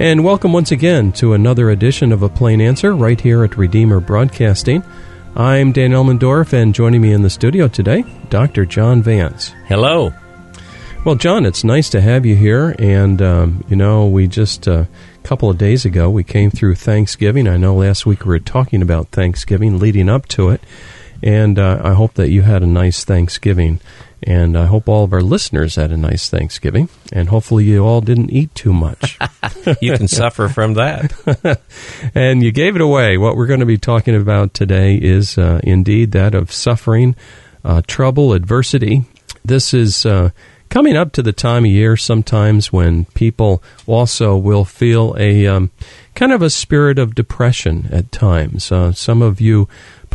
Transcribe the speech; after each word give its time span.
And 0.00 0.22
welcome 0.22 0.52
once 0.52 0.70
again 0.70 1.10
to 1.14 1.32
another 1.32 1.70
edition 1.70 2.12
of 2.12 2.22
A 2.22 2.28
Plain 2.28 2.60
Answer 2.60 2.94
right 2.94 3.20
here 3.20 3.42
at 3.42 3.56
Redeemer 3.56 3.98
Broadcasting. 3.98 4.84
I'm 5.34 5.72
Dan 5.72 5.90
Elmendorf, 5.90 6.52
and 6.52 6.72
joining 6.72 7.00
me 7.00 7.12
in 7.12 7.22
the 7.22 7.30
studio 7.30 7.66
today, 7.66 8.04
Dr. 8.30 8.64
John 8.64 9.02
Vance. 9.02 9.48
Hello. 9.66 10.14
Well, 11.04 11.16
John, 11.16 11.44
it's 11.44 11.64
nice 11.64 11.90
to 11.90 12.00
have 12.00 12.24
you 12.24 12.36
here. 12.36 12.76
And, 12.78 13.20
um, 13.20 13.64
you 13.68 13.74
know, 13.74 14.06
we 14.06 14.28
just 14.28 14.68
uh, 14.68 14.84
a 15.16 15.26
couple 15.26 15.50
of 15.50 15.58
days 15.58 15.84
ago, 15.84 16.08
we 16.08 16.22
came 16.22 16.52
through 16.52 16.76
Thanksgiving. 16.76 17.48
I 17.48 17.56
know 17.56 17.74
last 17.74 18.06
week 18.06 18.24
we 18.24 18.28
were 18.28 18.38
talking 18.38 18.82
about 18.82 19.08
Thanksgiving 19.08 19.80
leading 19.80 20.08
up 20.08 20.28
to 20.28 20.50
it. 20.50 20.60
And 21.24 21.58
uh, 21.58 21.80
I 21.82 21.94
hope 21.94 22.14
that 22.14 22.30
you 22.30 22.42
had 22.42 22.62
a 22.62 22.66
nice 22.66 23.02
Thanksgiving. 23.02 23.80
And 24.22 24.58
I 24.58 24.66
hope 24.66 24.88
all 24.88 25.04
of 25.04 25.12
our 25.12 25.22
listeners 25.22 25.76
had 25.76 25.92
a 25.92 25.96
nice 25.96 26.28
Thanksgiving. 26.28 26.88
And 27.12 27.28
hopefully 27.28 27.64
you 27.64 27.84
all 27.84 28.00
didn't 28.00 28.30
eat 28.30 28.54
too 28.54 28.72
much. 28.72 29.18
you 29.80 29.96
can 29.96 30.08
suffer 30.08 30.48
from 30.48 30.74
that. 30.74 31.60
and 32.14 32.42
you 32.42 32.50
gave 32.50 32.74
it 32.74 32.82
away. 32.82 33.16
What 33.16 33.36
we're 33.36 33.46
going 33.46 33.60
to 33.60 33.66
be 33.66 33.78
talking 33.78 34.16
about 34.16 34.54
today 34.54 34.96
is 34.96 35.38
uh, 35.38 35.60
indeed 35.62 36.12
that 36.12 36.34
of 36.34 36.50
suffering, 36.50 37.14
uh, 37.64 37.82
trouble, 37.86 38.32
adversity. 38.32 39.04
This 39.44 39.72
is 39.72 40.04
uh, 40.04 40.30
coming 40.68 40.96
up 40.96 41.12
to 41.12 41.22
the 41.22 41.32
time 41.32 41.64
of 41.64 41.70
year 41.70 41.96
sometimes 41.96 42.72
when 42.72 43.04
people 43.06 43.62
also 43.86 44.36
will 44.36 44.64
feel 44.64 45.14
a 45.18 45.46
um, 45.46 45.70
kind 46.14 46.32
of 46.32 46.42
a 46.42 46.50
spirit 46.50 46.98
of 46.98 47.14
depression 47.14 47.88
at 47.92 48.10
times. 48.10 48.72
Uh, 48.72 48.92
some 48.92 49.22
of 49.22 49.40
you 49.40 49.68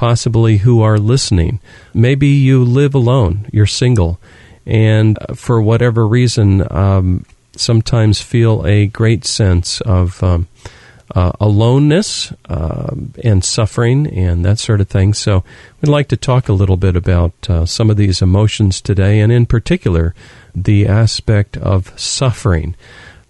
possibly 0.03 0.57
who 0.57 0.81
are 0.81 0.97
listening. 0.97 1.61
Maybe 1.93 2.27
you 2.27 2.65
live 2.65 2.93
alone, 2.93 3.47
you're 3.53 3.65
single, 3.65 4.19
and 4.65 5.17
for 5.33 5.61
whatever 5.61 6.05
reason, 6.05 6.67
um, 6.69 7.25
sometimes 7.55 8.21
feel 8.21 8.67
a 8.67 8.87
great 8.87 9.23
sense 9.23 9.79
of 9.79 10.21
um, 10.21 10.49
uh, 11.15 11.31
aloneness 11.39 12.33
uh, 12.49 12.93
and 13.23 13.45
suffering 13.45 14.05
and 14.07 14.43
that 14.43 14.59
sort 14.59 14.81
of 14.81 14.89
thing. 14.89 15.13
So, 15.13 15.45
we'd 15.79 15.87
like 15.87 16.09
to 16.09 16.17
talk 16.17 16.49
a 16.49 16.59
little 16.61 16.75
bit 16.75 16.97
about 16.97 17.49
uh, 17.49 17.65
some 17.65 17.89
of 17.89 17.95
these 17.95 18.21
emotions 18.21 18.81
today, 18.81 19.21
and 19.21 19.31
in 19.31 19.45
particular, 19.45 20.13
the 20.53 20.85
aspect 20.85 21.55
of 21.55 21.97
suffering. 21.97 22.75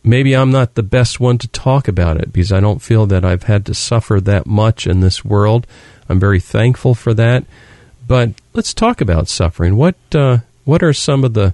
Maybe 0.03 0.35
I'm 0.35 0.51
not 0.51 0.73
the 0.73 0.81
best 0.81 1.19
one 1.19 1.37
to 1.37 1.47
talk 1.47 1.87
about 1.87 2.17
it 2.17 2.33
because 2.33 2.51
I 2.51 2.59
don't 2.61 2.81
feel 2.81 3.05
that 3.05 3.23
I've 3.23 3.43
had 3.43 3.63
to 3.67 3.75
suffer 3.75 4.19
that 4.21 4.47
much 4.47 4.87
in 4.87 5.01
this 5.01 5.23
world. 5.23 5.67
I'm 6.09 6.19
very 6.19 6.39
thankful 6.39 6.95
for 6.95 7.13
that. 7.13 7.45
But 8.07 8.31
let's 8.53 8.73
talk 8.73 9.01
about 9.01 9.27
suffering. 9.27 9.75
What 9.75 9.95
uh, 10.13 10.39
what 10.65 10.83
are 10.83 10.93
some 10.93 11.23
of 11.23 11.33
the 11.33 11.53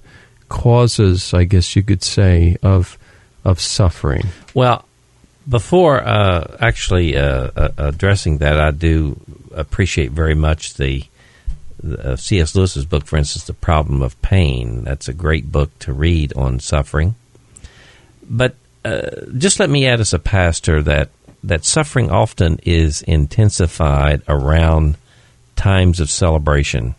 causes, 0.49 1.33
I 1.33 1.43
guess 1.43 1.75
you 1.75 1.83
could 1.83 2.03
say, 2.03 2.57
of 2.63 2.97
of 3.45 3.59
suffering? 3.59 4.27
Well, 4.53 4.85
before 5.47 6.01
uh, 6.01 6.57
actually 6.59 7.15
uh, 7.15 7.51
uh 7.55 7.69
addressing 7.77 8.39
that, 8.39 8.59
I 8.59 8.71
do 8.71 9.19
appreciate 9.53 10.11
very 10.11 10.35
much 10.35 10.75
the, 10.75 11.03
uh, 11.83 12.15
C.S. 12.15 12.55
Lewis's 12.55 12.85
book, 12.85 13.05
for 13.05 13.17
instance, 13.17 13.45
"The 13.45 13.53
Problem 13.53 14.01
of 14.01 14.19
Pain." 14.21 14.83
That's 14.83 15.07
a 15.07 15.13
great 15.13 15.51
book 15.51 15.77
to 15.79 15.93
read 15.93 16.33
on 16.33 16.59
suffering. 16.59 17.15
But 18.29 18.55
uh, 18.85 19.09
just 19.37 19.59
let 19.59 19.69
me 19.69 19.87
add, 19.87 19.99
as 19.99 20.13
a 20.13 20.19
pastor, 20.19 20.81
that 20.83 21.09
that 21.43 21.65
suffering 21.65 22.11
often 22.11 22.59
is 22.63 23.01
intensified 23.03 24.21
around 24.27 24.95
times 25.55 25.99
of 25.99 26.09
celebration. 26.09 26.95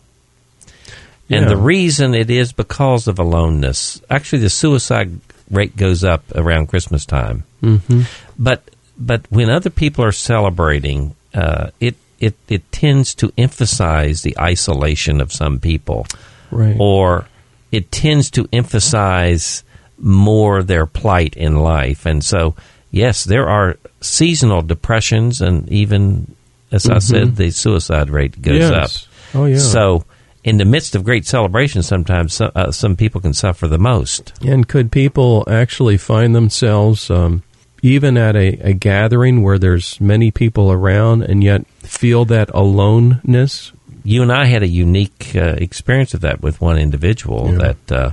Yeah. 1.27 1.39
And 1.39 1.49
the 1.49 1.57
reason 1.57 2.13
it 2.13 2.29
is 2.29 2.51
because 2.51 3.07
of 3.07 3.19
aloneness. 3.19 4.01
Actually, 4.09 4.39
the 4.39 4.49
suicide 4.49 5.19
rate 5.49 5.75
goes 5.77 6.03
up 6.03 6.23
around 6.35 6.67
Christmas 6.67 7.05
time. 7.05 7.43
Mm-hmm. 7.61 8.01
But 8.37 8.63
but 8.97 9.25
when 9.29 9.49
other 9.49 9.69
people 9.69 10.03
are 10.03 10.11
celebrating, 10.11 11.15
uh, 11.33 11.71
it 11.79 11.95
it 12.19 12.35
it 12.47 12.71
tends 12.71 13.15
to 13.15 13.31
emphasize 13.37 14.21
the 14.21 14.37
isolation 14.39 15.21
of 15.21 15.31
some 15.31 15.59
people, 15.59 16.05
right. 16.51 16.75
or 16.79 17.27
it 17.71 17.91
tends 17.91 18.29
to 18.31 18.47
emphasize 18.51 19.63
more 19.97 20.63
their 20.63 20.85
plight 20.85 21.35
in 21.35 21.55
life, 21.55 22.05
and 22.05 22.23
so 22.23 22.55
yes, 22.91 23.23
there 23.23 23.49
are 23.49 23.77
seasonal 24.01 24.61
depressions, 24.61 25.41
and 25.41 25.67
even 25.69 26.35
as 26.71 26.83
mm-hmm. 26.83 26.95
I 26.95 26.99
said, 26.99 27.35
the 27.35 27.51
suicide 27.51 28.09
rate 28.09 28.41
goes 28.41 28.59
yes. 28.59 28.71
up. 28.71 29.11
Oh 29.33 29.45
yeah. 29.45 29.57
So 29.57 30.05
in 30.43 30.57
the 30.57 30.65
midst 30.65 30.95
of 30.95 31.03
great 31.03 31.25
celebration, 31.25 31.83
sometimes 31.83 32.33
some, 32.35 32.51
uh, 32.55 32.71
some 32.71 32.95
people 32.95 33.21
can 33.21 33.33
suffer 33.33 33.67
the 33.67 33.77
most. 33.77 34.33
And 34.45 34.67
could 34.67 34.91
people 34.91 35.43
actually 35.47 35.97
find 35.97 36.35
themselves 36.35 37.09
um, 37.09 37.43
even 37.81 38.17
at 38.17 38.35
a, 38.35 38.69
a, 38.69 38.73
gathering 38.73 39.43
where 39.43 39.59
there's 39.59 39.99
many 40.01 40.31
people 40.31 40.71
around 40.71 41.23
and 41.23 41.43
yet 41.43 41.65
feel 41.67 42.25
that 42.25 42.49
aloneness? 42.53 43.71
You 44.03 44.23
and 44.23 44.31
I 44.31 44.45
had 44.45 44.63
a 44.63 44.67
unique 44.67 45.31
uh, 45.35 45.55
experience 45.57 46.13
of 46.13 46.21
that 46.21 46.41
with 46.41 46.59
one 46.59 46.77
individual 46.77 47.51
yeah. 47.51 47.57
that 47.57 47.91
uh, 47.91 48.11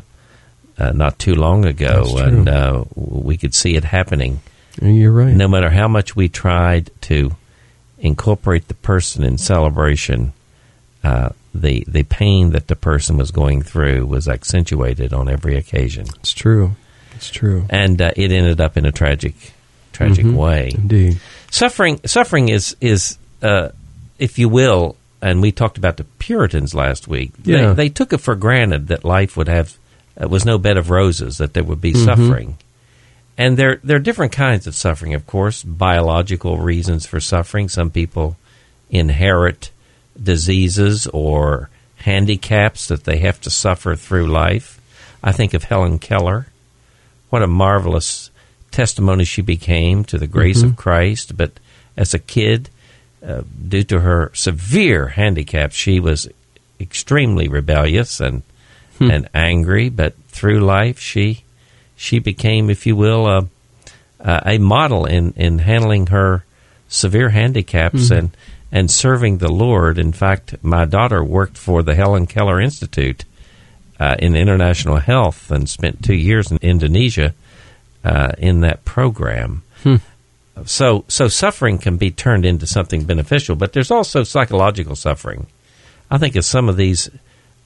uh 0.78 0.91
not 0.91 1.19
too 1.19 1.34
long 1.34 1.65
ago, 1.65 2.05
and 2.19 2.47
uh, 2.47 2.84
we 2.94 3.38
could 3.38 3.55
see 3.55 3.75
it 3.75 3.84
happening 3.84 4.41
you're 4.81 5.12
right. 5.12 5.34
No 5.34 5.49
matter 5.49 5.71
how 5.71 5.89
much 5.89 6.15
we 6.15 6.28
tried 6.28 6.91
to 7.03 7.37
incorporate 7.99 8.69
the 8.69 8.75
person 8.75 9.25
in 9.25 9.39
celebration, 9.39 10.33
uh, 11.03 11.31
the 11.55 11.84
the 11.89 12.03
pain 12.05 12.50
that 12.50 12.69
the 12.69 12.77
person 12.77 13.17
was 13.17 13.31
going 13.31 13.62
through 13.62 14.06
was 14.06 14.28
accentuated 14.28 15.12
on 15.12 15.28
every 15.28 15.56
occasion. 15.56 16.06
It's 16.21 16.33
true. 16.33 16.72
It's 17.17 17.31
true. 17.31 17.67
And 17.69 18.00
uh, 18.00 18.12
it 18.17 18.31
ended 18.31 18.61
up 18.61 18.77
in 18.77 18.84
a 18.84 18.93
tragic, 18.93 19.34
tragic 19.93 20.25
mm-hmm. 20.25 20.37
way. 20.37 20.72
Indeed. 20.75 21.21
Suffering, 21.50 22.00
suffering 22.06 22.49
is 22.49 22.77
is, 22.81 23.19
uh, 23.43 23.71
if 24.19 24.38
you 24.38 24.49
will, 24.49 24.94
and 25.21 25.43
we 25.43 25.50
talked 25.50 25.78
about 25.78 25.97
the 25.97 26.05
Puritans 26.05 26.75
last 26.75 27.09
week. 27.09 27.33
Yeah. 27.43 27.69
They, 27.69 27.75
they 27.75 27.88
took 27.88 28.12
it 28.12 28.19
for 28.19 28.37
granted 28.37 28.88
that 28.88 29.05
life 29.05 29.37
would 29.37 29.49
have 29.49 29.77
uh, 30.21 30.28
was 30.28 30.44
no 30.44 30.59
bed 30.59 30.77
of 30.77 30.91
roses, 30.91 31.38
that 31.38 31.55
there 31.55 31.65
would 31.65 31.81
be 31.81 31.93
mm-hmm. 31.93 32.05
suffering. 32.05 32.56
And 33.38 33.56
there, 33.56 33.81
there 33.84 33.97
are 33.97 34.00
different 34.00 34.32
kinds 34.32 34.66
of 34.66 34.75
suffering, 34.75 35.15
of 35.15 35.25
course, 35.26 35.62
biological 35.62 36.59
reasons 36.59 37.06
for 37.06 37.21
suffering. 37.21 37.69
Some 37.69 37.91
people 37.91 38.37
inherit 38.91 39.71
diseases 40.21 41.06
or 41.06 41.71
handicaps 41.99 42.88
that 42.88 43.04
they 43.04 43.19
have 43.19 43.41
to 43.43 43.50
suffer 43.50 43.94
through 43.94 44.26
life. 44.26 44.81
I 45.22 45.31
think 45.31 45.54
of 45.54 45.62
Helen 45.62 46.00
Keller. 46.00 46.49
What 47.31 47.44
a 47.44 47.47
marvelous 47.47 48.31
testimony 48.72 49.25
she 49.25 49.43
became 49.43 50.05
to 50.05 50.19
the 50.19 50.26
grace 50.26 50.59
mm-hmm. 50.59 50.70
of 50.70 50.76
Christ. 50.76 51.37
But 51.37 51.53
as 51.97 52.15
a 52.15 52.19
kid, 52.19 52.70
uh, 53.25 53.43
due 53.69 53.84
to 53.84 54.00
her 54.00 54.32
severe 54.34 55.09
handicap, 55.09 55.70
she 55.70 56.00
was 56.00 56.28
extremely 56.81 57.47
rebellious 57.47 58.20
and 58.20 58.43
hmm. 58.99 59.10
and 59.10 59.28
angry. 59.32 59.91
But 59.91 60.15
through 60.28 60.60
life, 60.60 60.99
she 60.99 61.44
she 61.98 62.20
became, 62.20 62.70
if 62.70 62.87
you 62.87 62.94
will, 62.94 63.26
a, 63.26 63.49
a 64.20 64.58
model 64.58 65.05
in, 65.05 65.32
in 65.32 65.58
handling 65.58 66.06
her 66.06 66.44
severe 66.87 67.31
handicaps 67.31 68.05
mm-hmm. 68.05 68.14
and, 68.14 68.31
and 68.70 68.90
serving 68.90 69.38
the 69.38 69.52
Lord. 69.52 69.99
In 69.99 70.12
fact, 70.12 70.55
my 70.62 70.84
daughter 70.84 71.25
worked 71.25 71.58
for 71.58 71.82
the 71.82 71.96
Helen 71.96 72.28
Keller 72.28 72.61
Institute 72.61 73.25
uh, 73.99 74.14
in 74.20 74.37
international 74.37 74.99
health 74.99 75.50
and 75.50 75.69
spent 75.69 76.05
two 76.05 76.14
years 76.14 76.52
in 76.52 76.58
Indonesia 76.62 77.34
uh, 78.05 78.31
in 78.38 78.61
that 78.61 78.84
program. 78.84 79.64
Hmm. 79.82 79.96
So, 80.67 81.05
so 81.08 81.26
suffering 81.26 81.78
can 81.78 81.96
be 81.96 82.12
turned 82.12 82.46
into 82.46 82.67
something 82.67 83.05
beneficial, 83.05 83.56
but 83.56 83.73
there's 83.73 83.90
also 83.90 84.23
psychological 84.23 84.94
suffering. 84.94 85.49
I 86.12 86.19
think 86.19 86.37
of 86.37 86.44
some 86.44 86.69
of 86.69 86.76
these 86.76 87.11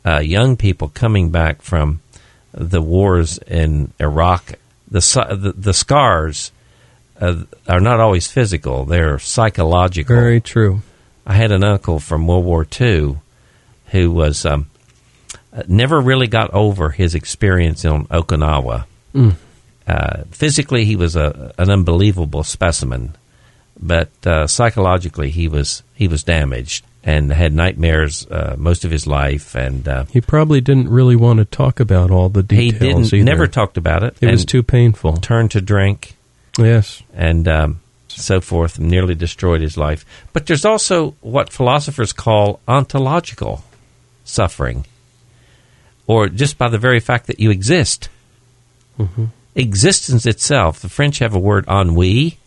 uh, 0.06 0.20
young 0.20 0.56
people 0.56 0.88
coming 0.88 1.30
back 1.30 1.60
from 1.60 2.00
the 2.52 2.80
wars 2.80 3.38
in 3.38 3.92
Iraq, 3.98 4.54
the 4.90 5.00
the, 5.00 5.52
the 5.52 5.74
scars 5.74 6.52
uh, 7.20 7.44
are 7.68 7.80
not 7.80 8.00
always 8.00 8.30
physical; 8.30 8.84
they're 8.84 9.18
psychological. 9.18 10.14
Very 10.14 10.40
true. 10.40 10.82
I 11.26 11.34
had 11.34 11.52
an 11.52 11.64
uncle 11.64 11.98
from 12.00 12.26
World 12.26 12.44
War 12.44 12.66
II 12.80 13.16
who 13.92 14.10
was 14.10 14.44
um, 14.46 14.66
never 15.68 16.00
really 16.00 16.26
got 16.26 16.52
over 16.52 16.90
his 16.90 17.14
experience 17.14 17.84
in 17.84 18.06
Okinawa. 18.06 18.86
Mm. 19.14 19.34
Uh, 19.86 20.24
physically, 20.30 20.84
he 20.84 20.96
was 20.96 21.14
a, 21.14 21.52
an 21.58 21.70
unbelievable 21.70 22.42
specimen, 22.42 23.14
but 23.78 24.10
uh, 24.26 24.46
psychologically, 24.46 25.30
he 25.30 25.48
was 25.48 25.82
he 25.94 26.08
was 26.08 26.22
damaged 26.22 26.84
and 27.04 27.32
had 27.32 27.52
nightmares 27.52 28.26
uh, 28.30 28.54
most 28.56 28.84
of 28.84 28.90
his 28.90 29.06
life. 29.06 29.54
And 29.54 29.86
uh, 29.88 30.04
he 30.06 30.20
probably 30.20 30.60
didn't 30.60 30.88
really 30.88 31.16
want 31.16 31.38
to 31.38 31.44
talk 31.44 31.80
about 31.80 32.10
all 32.10 32.28
the 32.28 32.42
details. 32.42 32.72
He 32.72 32.78
didn't. 32.78 33.14
Either. 33.14 33.24
Never 33.24 33.46
talked 33.46 33.76
about 33.76 34.02
it. 34.02 34.16
It 34.20 34.30
was 34.30 34.44
too 34.44 34.62
painful. 34.62 35.16
Turned 35.16 35.50
to 35.52 35.60
drink. 35.60 36.16
Yes, 36.58 37.02
and 37.14 37.48
um, 37.48 37.80
so 38.08 38.40
forth. 38.40 38.78
Nearly 38.78 39.14
destroyed 39.14 39.62
his 39.62 39.76
life. 39.76 40.04
But 40.32 40.46
there's 40.46 40.64
also 40.64 41.12
what 41.20 41.52
philosophers 41.52 42.12
call 42.12 42.60
ontological 42.68 43.64
suffering, 44.24 44.84
or 46.06 46.28
just 46.28 46.58
by 46.58 46.68
the 46.68 46.78
very 46.78 47.00
fact 47.00 47.26
that 47.26 47.40
you 47.40 47.50
exist. 47.50 48.08
Mm-hmm. 48.98 49.24
existence 49.54 50.26
itself. 50.26 50.80
The 50.80 50.90
French 50.90 51.20
have 51.20 51.34
a 51.34 51.38
word 51.38 51.66
ennui 51.66 52.38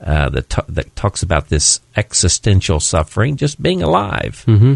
uh, 0.00 0.28
that, 0.30 0.48
ta- 0.50 0.64
that 0.68 0.94
talks 0.96 1.22
about 1.22 1.48
this 1.48 1.80
existential 1.96 2.80
suffering, 2.80 3.36
just 3.36 3.60
being 3.62 3.82
alive. 3.82 4.44
Mm-hmm. 4.46 4.74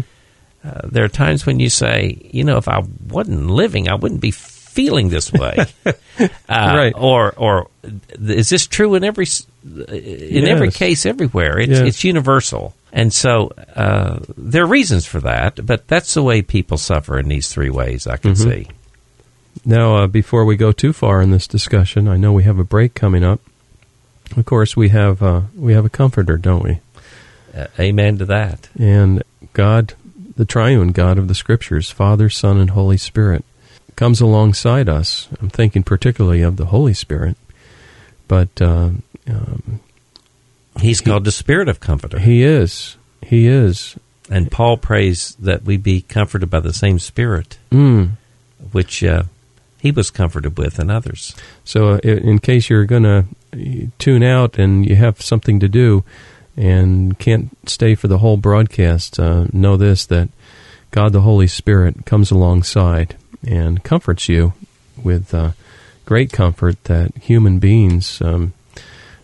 Uh, 0.63 0.81
there 0.83 1.03
are 1.03 1.09
times 1.09 1.45
when 1.45 1.59
you 1.59 1.69
say, 1.69 2.19
you 2.31 2.43
know, 2.43 2.57
if 2.57 2.67
I 2.67 2.83
wasn't 3.07 3.47
living, 3.49 3.87
I 3.89 3.95
wouldn't 3.95 4.21
be 4.21 4.31
feeling 4.31 5.09
this 5.09 5.31
way. 5.33 5.65
uh, 5.87 5.93
Right. 6.49 6.93
Or, 6.95 7.33
or 7.35 7.67
is 8.19 8.49
this 8.49 8.67
true 8.67 8.95
in 8.95 9.03
every 9.03 9.25
s- 9.25 9.45
in 9.63 10.47
every 10.47 10.71
case 10.71 11.05
everywhere? 11.05 11.59
It's 11.59 11.71
Yes. 11.71 11.81
it's 11.87 12.03
universal, 12.03 12.73
and 12.93 13.11
so 13.13 13.51
uh, 13.75 14.19
there 14.37 14.63
are 14.63 14.67
reasons 14.67 15.05
for 15.05 15.19
that. 15.21 15.63
But 15.65 15.87
that's 15.87 16.13
the 16.15 16.23
way 16.23 16.41
people 16.41 16.77
suffer 16.77 17.19
in 17.19 17.27
these 17.27 17.47
three 17.49 17.69
ways. 17.69 18.07
I 18.07 18.17
can 18.17 18.31
Mhm. 18.33 18.37
see. 18.43 18.67
Now, 19.65 19.97
uh, 20.03 20.07
before 20.07 20.45
we 20.45 20.55
go 20.57 20.71
too 20.71 20.93
far 20.93 21.21
in 21.21 21.29
this 21.31 21.45
discussion, 21.47 22.07
I 22.07 22.17
know 22.17 22.31
we 22.31 22.43
have 22.43 22.57
a 22.59 22.63
break 22.63 22.93
coming 22.95 23.23
up. 23.23 23.39
Of 24.37 24.45
course, 24.45 24.75
we 24.77 24.89
have 24.89 25.21
uh, 25.21 25.41
we 25.55 25.73
have 25.73 25.85
a 25.85 25.89
comforter, 25.89 26.37
don't 26.37 26.63
we? 26.63 26.79
Uh, 27.55 27.67
amen 27.79 28.17
to 28.19 28.25
that. 28.25 28.69
And 28.79 29.23
God, 29.53 29.93
the 30.37 30.45
triune 30.45 30.91
God 30.93 31.17
of 31.17 31.27
the 31.27 31.35
Scriptures, 31.35 31.89
Father, 31.91 32.29
Son, 32.29 32.57
and 32.57 32.69
Holy 32.69 32.97
Spirit, 32.97 33.43
comes 33.97 34.21
alongside 34.21 34.87
us. 34.87 35.27
I'm 35.41 35.49
thinking 35.49 35.83
particularly 35.83 36.41
of 36.41 36.55
the 36.57 36.67
Holy 36.67 36.93
Spirit, 36.93 37.35
but 38.27 38.61
uh, 38.61 38.91
um, 39.27 39.79
He's 40.79 41.01
called 41.01 41.25
the 41.25 41.31
Spirit 41.33 41.67
of 41.67 41.79
Comforter, 41.81 42.19
He 42.19 42.43
is. 42.43 42.95
He 43.21 43.47
is. 43.47 43.97
and 44.29 44.49
Paul 44.49 44.77
prays 44.77 45.35
that 45.39 45.63
we 45.63 45.75
be 45.75 46.01
comforted 46.01 46.49
by 46.49 46.61
the 46.61 46.73
same 46.73 46.99
Spirit, 46.99 47.57
Mm. 47.69 48.11
which 48.71 49.03
uh, 49.03 49.23
he 49.81 49.89
was 49.89 50.11
comforted 50.11 50.59
with, 50.59 50.77
and 50.77 50.91
others. 50.91 51.35
So, 51.65 51.93
uh, 51.93 51.97
in 52.03 52.37
case 52.37 52.69
you're 52.69 52.85
going 52.85 53.01
to 53.01 53.25
tune 53.97 54.21
out 54.21 54.59
and 54.59 54.87
you 54.87 54.95
have 54.95 55.23
something 55.23 55.59
to 55.59 55.67
do 55.67 56.03
and 56.55 57.17
can't 57.17 57.49
stay 57.67 57.95
for 57.95 58.07
the 58.07 58.19
whole 58.19 58.37
broadcast, 58.37 59.19
uh, 59.19 59.47
know 59.51 59.77
this 59.77 60.05
that 60.05 60.29
God 60.91 61.13
the 61.13 61.21
Holy 61.21 61.47
Spirit 61.47 62.05
comes 62.05 62.29
alongside 62.29 63.15
and 63.45 63.83
comforts 63.83 64.29
you 64.29 64.53
with 65.03 65.33
uh, 65.33 65.53
great 66.05 66.31
comfort 66.31 66.83
that 66.83 67.17
human 67.17 67.57
beings 67.57 68.21
um, 68.21 68.53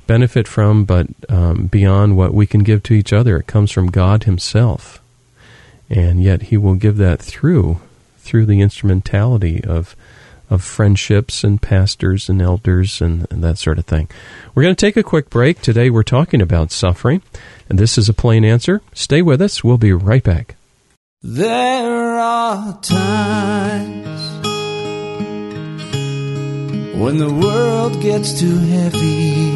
benefit 0.08 0.48
from, 0.48 0.86
but 0.86 1.06
um, 1.30 1.68
beyond 1.68 2.18
what 2.18 2.34
we 2.34 2.48
can 2.48 2.64
give 2.64 2.82
to 2.82 2.96
each 2.96 3.14
other. 3.14 3.38
It 3.38 3.46
comes 3.46 3.72
from 3.72 3.92
God 3.92 4.24
Himself. 4.24 5.00
And 5.88 6.24
yet 6.24 6.44
He 6.44 6.58
will 6.58 6.76
give 6.76 6.98
that 6.98 7.20
through 7.20 7.80
through 8.18 8.48
the 8.48 8.60
instrumentality 8.60 9.64
of 9.64 9.96
of 10.50 10.64
friendships 10.64 11.44
and 11.44 11.62
pastors 11.62 12.30
and 12.30 12.42
elders 12.42 13.02
and, 13.02 13.28
and 13.30 13.44
that 13.44 13.58
sort 13.58 13.78
of 13.78 13.86
thing. 13.86 14.10
We're 14.56 14.64
going 14.64 14.76
to 14.76 14.86
take 14.86 14.98
a 14.98 15.04
quick 15.04 15.30
break. 15.30 15.62
Today 15.62 15.90
we're 15.90 16.04
talking 16.04 16.42
about 16.42 16.72
suffering, 16.72 17.22
and 17.70 17.78
this 17.78 17.98
is 17.98 18.10
a 18.10 18.14
plain 18.14 18.46
answer. 18.46 18.82
Stay 18.94 19.22
with 19.22 19.42
us. 19.42 19.64
We'll 19.64 19.78
be 19.78 19.94
right 19.94 20.24
back. 20.24 20.56
There 21.22 22.20
are 22.20 22.80
times 22.82 24.22
when 26.96 27.18
the 27.18 27.34
world 27.34 28.02
gets 28.02 28.40
too 28.40 28.58
heavy. 28.58 29.56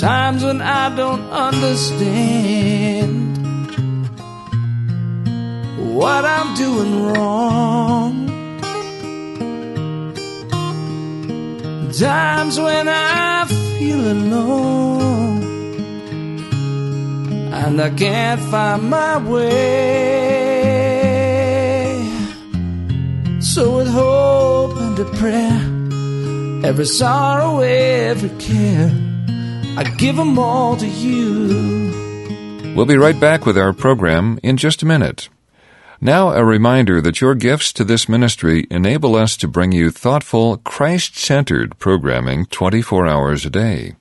Times 0.00 0.44
when 0.44 0.60
I 0.60 0.94
don't 0.96 1.22
understand 1.30 3.33
what 5.94 6.24
I'm 6.24 6.54
doing 6.56 6.92
wrong. 7.04 8.12
Times 11.92 12.58
when 12.58 12.88
I 12.88 13.44
feel 13.78 14.00
alone 14.00 15.44
and 17.52 17.80
I 17.80 17.90
can't 17.90 18.40
find 18.40 18.90
my 18.90 19.18
way. 19.18 19.54
So 23.40 23.76
with 23.76 23.88
hope 23.88 24.76
and 24.76 24.98
a 24.98 25.04
prayer, 25.20 25.60
every 26.68 26.86
sorrow, 26.86 27.60
every 27.60 28.30
care, 28.40 28.90
I 29.78 29.84
give 29.96 30.16
them 30.16 30.36
all 30.38 30.76
to 30.76 30.88
you. 30.88 32.74
We'll 32.74 32.86
be 32.86 32.96
right 32.96 33.18
back 33.20 33.46
with 33.46 33.56
our 33.56 33.72
program 33.72 34.40
in 34.42 34.56
just 34.56 34.82
a 34.82 34.86
minute. 34.86 35.28
Now, 36.04 36.32
a 36.32 36.44
reminder 36.44 37.00
that 37.00 37.22
your 37.22 37.34
gifts 37.34 37.72
to 37.72 37.82
this 37.82 38.10
ministry 38.10 38.66
enable 38.70 39.16
us 39.16 39.38
to 39.38 39.48
bring 39.48 39.72
you 39.72 39.90
thoughtful, 39.90 40.58
Christ 40.58 41.16
centered 41.16 41.78
programming 41.78 42.44
24 42.44 43.06
hours 43.06 43.46
a 43.46 43.50
day. 43.50 43.96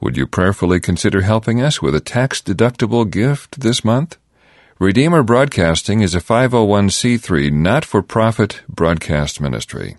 Would 0.00 0.16
you 0.16 0.26
prayerfully 0.26 0.80
consider 0.80 1.20
helping 1.20 1.62
us 1.62 1.80
with 1.80 1.94
a 1.94 2.00
tax 2.00 2.42
deductible 2.42 3.08
gift 3.08 3.60
this 3.60 3.84
month? 3.84 4.16
Redeemer 4.80 5.22
Broadcasting 5.22 6.00
is 6.00 6.16
a 6.16 6.20
501c3 6.20 7.52
not 7.52 7.84
for 7.84 8.02
profit 8.02 8.62
broadcast 8.68 9.40
ministry. 9.40 9.96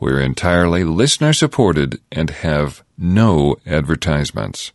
We're 0.00 0.20
entirely 0.20 0.82
listener 0.82 1.32
supported 1.32 2.00
and 2.10 2.30
have 2.30 2.82
no 2.98 3.54
advertisements. 3.64 4.72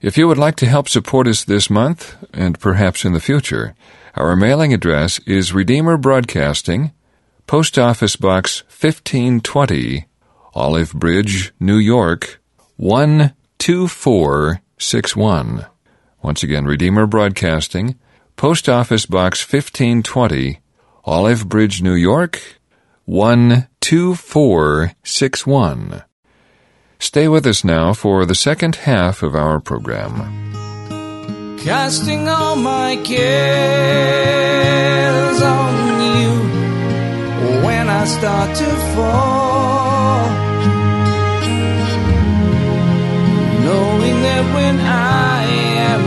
If 0.00 0.16
you 0.16 0.28
would 0.28 0.38
like 0.38 0.54
to 0.56 0.66
help 0.66 0.88
support 0.88 1.26
us 1.26 1.42
this 1.42 1.68
month, 1.68 2.14
and 2.32 2.60
perhaps 2.60 3.04
in 3.04 3.12
the 3.12 3.18
future, 3.18 3.74
our 4.16 4.36
mailing 4.36 4.72
address 4.72 5.18
is 5.20 5.52
Redeemer 5.52 5.96
Broadcasting, 5.96 6.92
Post 7.48 7.76
Office 7.78 8.14
Box 8.14 8.62
1520, 8.68 10.06
Olive 10.54 10.92
Bridge, 10.92 11.52
New 11.58 11.78
York 11.78 12.40
12461. 12.78 15.66
Once 16.22 16.44
again, 16.44 16.64
Redeemer 16.64 17.06
Broadcasting, 17.06 17.98
Post 18.36 18.68
Office 18.68 19.06
Box 19.06 19.42
1520, 19.42 20.60
Olive 21.04 21.48
Bridge, 21.48 21.82
New 21.82 21.94
York 21.94 22.40
12461. 23.06 26.02
Stay 27.00 27.28
with 27.28 27.46
us 27.46 27.64
now 27.64 27.92
for 27.92 28.24
the 28.24 28.36
second 28.36 28.76
half 28.76 29.24
of 29.24 29.34
our 29.34 29.58
program. 29.60 30.73
Casting 31.64 32.28
all 32.28 32.56
my 32.56 32.96
cares 32.96 33.14
on 35.40 36.00
you 36.18 36.30
when 37.64 37.88
I 37.88 38.04
start 38.04 38.54
to 38.54 38.66
fall. 38.94 40.28
Knowing 43.64 44.20
that 44.20 44.54
when 44.54 44.78
I 44.78 45.44
am 45.88 46.02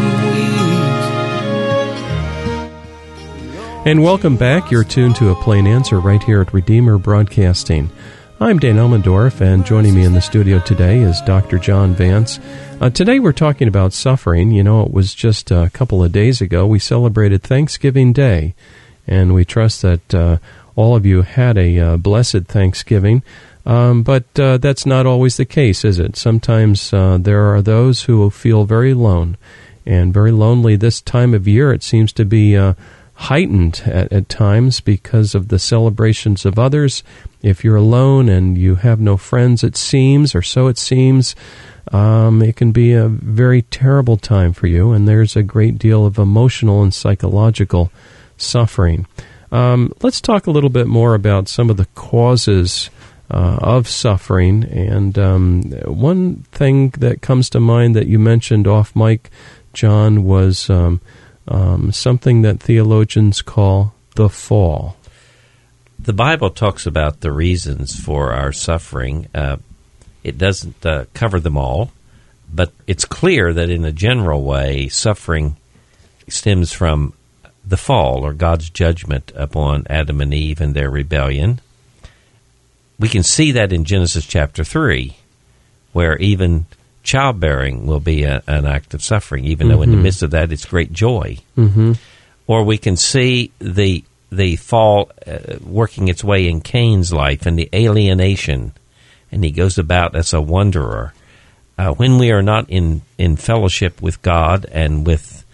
weak, 3.82 3.88
And 3.88 4.04
welcome 4.04 4.38
back. 4.38 4.70
You're 4.70 4.84
tuned 4.84 5.16
to 5.16 5.32
a 5.32 5.36
plain 5.42 5.66
answer 5.66 6.00
right 6.00 6.22
here 6.22 6.42
at 6.42 6.54
Redeemer 6.54 7.00
Broadcasting. 7.00 7.90
I'm 8.40 8.60
Dan 8.60 8.76
Elmendorf, 8.76 9.42
and 9.42 9.66
joining 9.66 9.96
me 9.96 10.06
in 10.06 10.14
the 10.14 10.22
studio 10.22 10.60
today 10.60 11.00
is 11.00 11.22
Dr. 11.22 11.58
John 11.58 11.96
Vance. 11.96 12.40
Uh, 12.80 12.92
today 12.92 13.18
we're 13.18 13.32
talking 13.32 13.68
about 13.68 13.94
suffering. 13.94 14.52
You 14.52 14.62
know, 14.62 14.84
it 14.84 14.92
was 14.92 15.16
just 15.16 15.50
a 15.50 15.72
couple 15.74 16.04
of 16.04 16.12
days 16.12 16.40
ago 16.40 16.68
we 16.68 16.78
celebrated 16.78 17.42
Thanksgiving 17.42 18.14
Day, 18.14 18.54
and 19.08 19.34
we 19.34 19.44
trust 19.44 19.82
that 19.82 20.14
uh, 20.14 20.38
all 20.76 20.96
of 20.96 21.04
you 21.04 21.24
had 21.24 21.58
a 21.58 21.80
uh, 21.80 21.98
blessed 21.98 22.46
Thanksgiving. 22.46 23.24
Um, 23.66 24.04
but 24.04 24.40
uh, 24.40 24.60
that's 24.60 24.86
not 24.86 25.08
always 25.08 25.38
the 25.38 25.46
case, 25.46 25.84
is 25.84 25.98
it? 25.98 26.16
Sometimes 26.16 26.94
uh, 26.94 27.18
there 27.20 27.42
are 27.56 27.64
those 27.64 28.04
who 28.04 28.30
feel 28.30 28.66
very 28.66 28.92
alone 28.92 29.36
and 29.84 30.14
very 30.14 30.32
lonely 30.32 30.76
this 30.76 31.02
time 31.02 31.34
of 31.34 31.48
year. 31.48 31.74
It 31.74 31.82
seems 31.82 32.14
to 32.14 32.24
be 32.24 32.56
uh, 32.56 32.76
heightened 33.18 33.82
at, 33.86 34.14
at 34.14 34.30
times 34.30 34.80
because 34.80 35.34
of 35.34 35.48
the 35.48 35.58
celebrations 35.58 36.46
of 36.46 36.60
others. 36.60 37.04
If 37.42 37.64
you're 37.64 37.76
alone 37.76 38.30
and 38.30 38.58
you 38.58 38.76
have 38.76 39.00
no 39.00 39.18
friends, 39.18 39.64
it 39.64 39.76
seems, 39.76 40.36
or 40.36 40.44
so 40.44 40.68
it 40.68 40.78
seems, 40.78 41.36
um, 41.92 42.44
it 42.44 42.56
can 42.56 42.72
be 42.72 42.94
a 42.94 43.08
very 43.08 43.64
terrible 43.64 44.18
time 44.18 44.54
for 44.54 44.68
you, 44.68 44.92
and 44.92 45.08
there's 45.08 45.36
a 45.36 45.44
great 45.44 45.80
deal 45.80 46.06
of 46.06 46.20
emotional 46.20 46.84
and 46.84 46.94
psychological 46.94 47.92
suffering. 48.38 49.08
Um, 49.52 49.94
let's 50.04 50.22
talk 50.22 50.46
a 50.46 50.52
little 50.52 50.70
bit 50.70 50.88
more 50.88 51.16
about 51.16 51.48
some 51.48 51.72
of 51.72 51.78
the 51.78 51.88
causes 51.96 52.92
uh, 53.32 53.58
of 53.62 53.88
suffering. 53.88 54.64
And 54.64 55.18
um, 55.18 55.62
one 55.86 56.44
thing 56.52 56.90
that 57.00 57.22
comes 57.22 57.50
to 57.52 57.60
mind 57.60 57.96
that 57.96 58.08
you 58.08 58.20
mentioned 58.20 58.68
off 58.68 58.96
mic, 58.96 59.30
John, 59.74 60.24
was 60.24 60.70
um, 60.70 61.02
um, 61.48 61.92
something 61.92 62.42
that 62.42 62.60
theologians 62.60 63.42
call 63.42 63.94
the 64.16 64.30
fall. 64.30 64.98
The 66.00 66.14
Bible 66.14 66.50
talks 66.50 66.86
about 66.86 67.22
the 67.22 67.32
reasons 67.32 68.00
for 68.00 68.34
our 68.34 68.52
suffering. 68.52 69.28
Uh, 69.34 69.58
it 70.24 70.38
doesn't 70.38 70.86
uh, 70.86 71.06
cover 71.14 71.40
them 71.40 71.58
all, 71.58 71.92
but 72.54 72.72
it's 72.86 73.06
clear 73.06 73.54
that 73.54 73.70
in 73.70 73.86
a 73.86 73.92
general 73.92 74.44
way, 74.44 74.88
suffering 74.88 75.58
stems 76.28 76.72
from 76.72 77.14
the 77.66 77.78
fall 77.78 78.26
or 78.26 78.34
God's 78.34 78.70
judgment 78.70 79.32
upon 79.36 79.86
Adam 79.90 80.22
and 80.22 80.34
Eve 80.34 80.62
and 80.62 80.74
their 80.74 80.90
rebellion. 80.90 81.60
we 83.00 83.10
can 83.10 83.24
see 83.24 83.52
that 83.52 83.72
in 83.72 83.84
Genesis 83.84 84.26
chapter 84.26 84.64
3, 84.64 85.16
where 85.94 86.18
even 86.18 86.66
childbearing 87.08 87.88
will 87.88 88.02
be 88.02 88.24
a, 88.24 88.44
an 88.48 88.66
act 88.66 88.94
of 88.94 89.02
suffering, 89.02 89.46
even 89.46 89.70
though 89.70 89.82
in 89.82 89.92
the 89.92 89.98
midst 89.98 90.22
of 90.24 90.32
that 90.32 90.52
it's 90.52 90.66
great 90.66 90.92
joy. 90.92 91.38
Mm-hmm. 91.58 91.94
Or 92.48 92.64
we 92.64 92.78
can 92.78 92.98
see 92.98 93.52
the 93.60 94.04
the 94.30 94.58
fall 94.58 95.10
uh, 95.26 95.38
working 95.66 96.10
its 96.10 96.22
way 96.22 96.50
in 96.50 96.60
Cain's 96.60 97.14
life 97.14 97.46
and 97.46 97.58
the 97.58 97.70
alienation, 97.74 98.74
and 99.32 99.42
he 99.44 99.52
goes 99.52 99.78
about 99.78 100.16
as 100.18 100.34
a 100.34 100.42
wanderer. 100.42 101.14
Uh, 101.78 101.92
when 101.94 102.18
we 102.18 102.32
are 102.32 102.42
not 102.42 102.70
in, 102.70 103.02
in 103.18 103.36
fellowship 103.38 104.02
with 104.02 104.22
God 104.24 104.66
and 104.72 105.06
with 105.06 105.46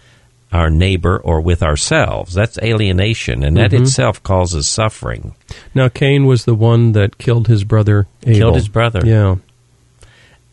our 0.50 0.70
neighbor 0.70 1.18
or 1.18 1.40
with 1.40 1.62
ourselves, 1.62 2.32
that's 2.34 2.58
alienation, 2.62 3.44
and 3.44 3.56
that 3.58 3.70
Mhm. 3.72 3.82
itself 3.82 4.22
causes 4.22 4.66
suffering. 4.66 5.34
Now 5.74 5.88
Cain 5.88 6.24
was 6.26 6.44
the 6.46 6.54
one 6.54 6.92
that 6.92 7.18
killed 7.18 7.46
his 7.46 7.62
brother 7.64 8.06
Abel. 8.26 8.38
Killed 8.38 8.54
his 8.56 8.68
brother. 8.68 9.02
Yeah. 9.04 9.36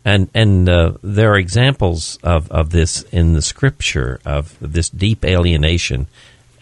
And 0.04 0.28
and 0.34 0.68
uh, 0.68 0.92
there 1.02 1.32
are 1.32 1.38
examples 1.38 2.18
of, 2.24 2.50
of 2.50 2.70
this 2.70 3.02
in 3.12 3.34
the 3.34 3.42
scripture 3.42 4.20
of 4.24 4.56
this 4.60 4.88
deep 4.90 5.24
alienation 5.24 6.08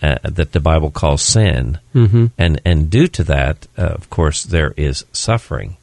uh, 0.03 0.17
that 0.25 0.53
the 0.53 0.61
Bible 0.61 0.91
calls 0.91 1.23
sin, 1.23 1.79
Mm-hmm. 1.95 2.27
and 2.37 2.61
and 2.65 2.91
due 2.91 3.07
to 3.09 3.25
that, 3.25 3.67
uh, 3.79 3.83
of 3.83 4.11
course, 4.11 4.43
there 4.45 4.75
is 4.77 5.05
suffering. 5.13 5.77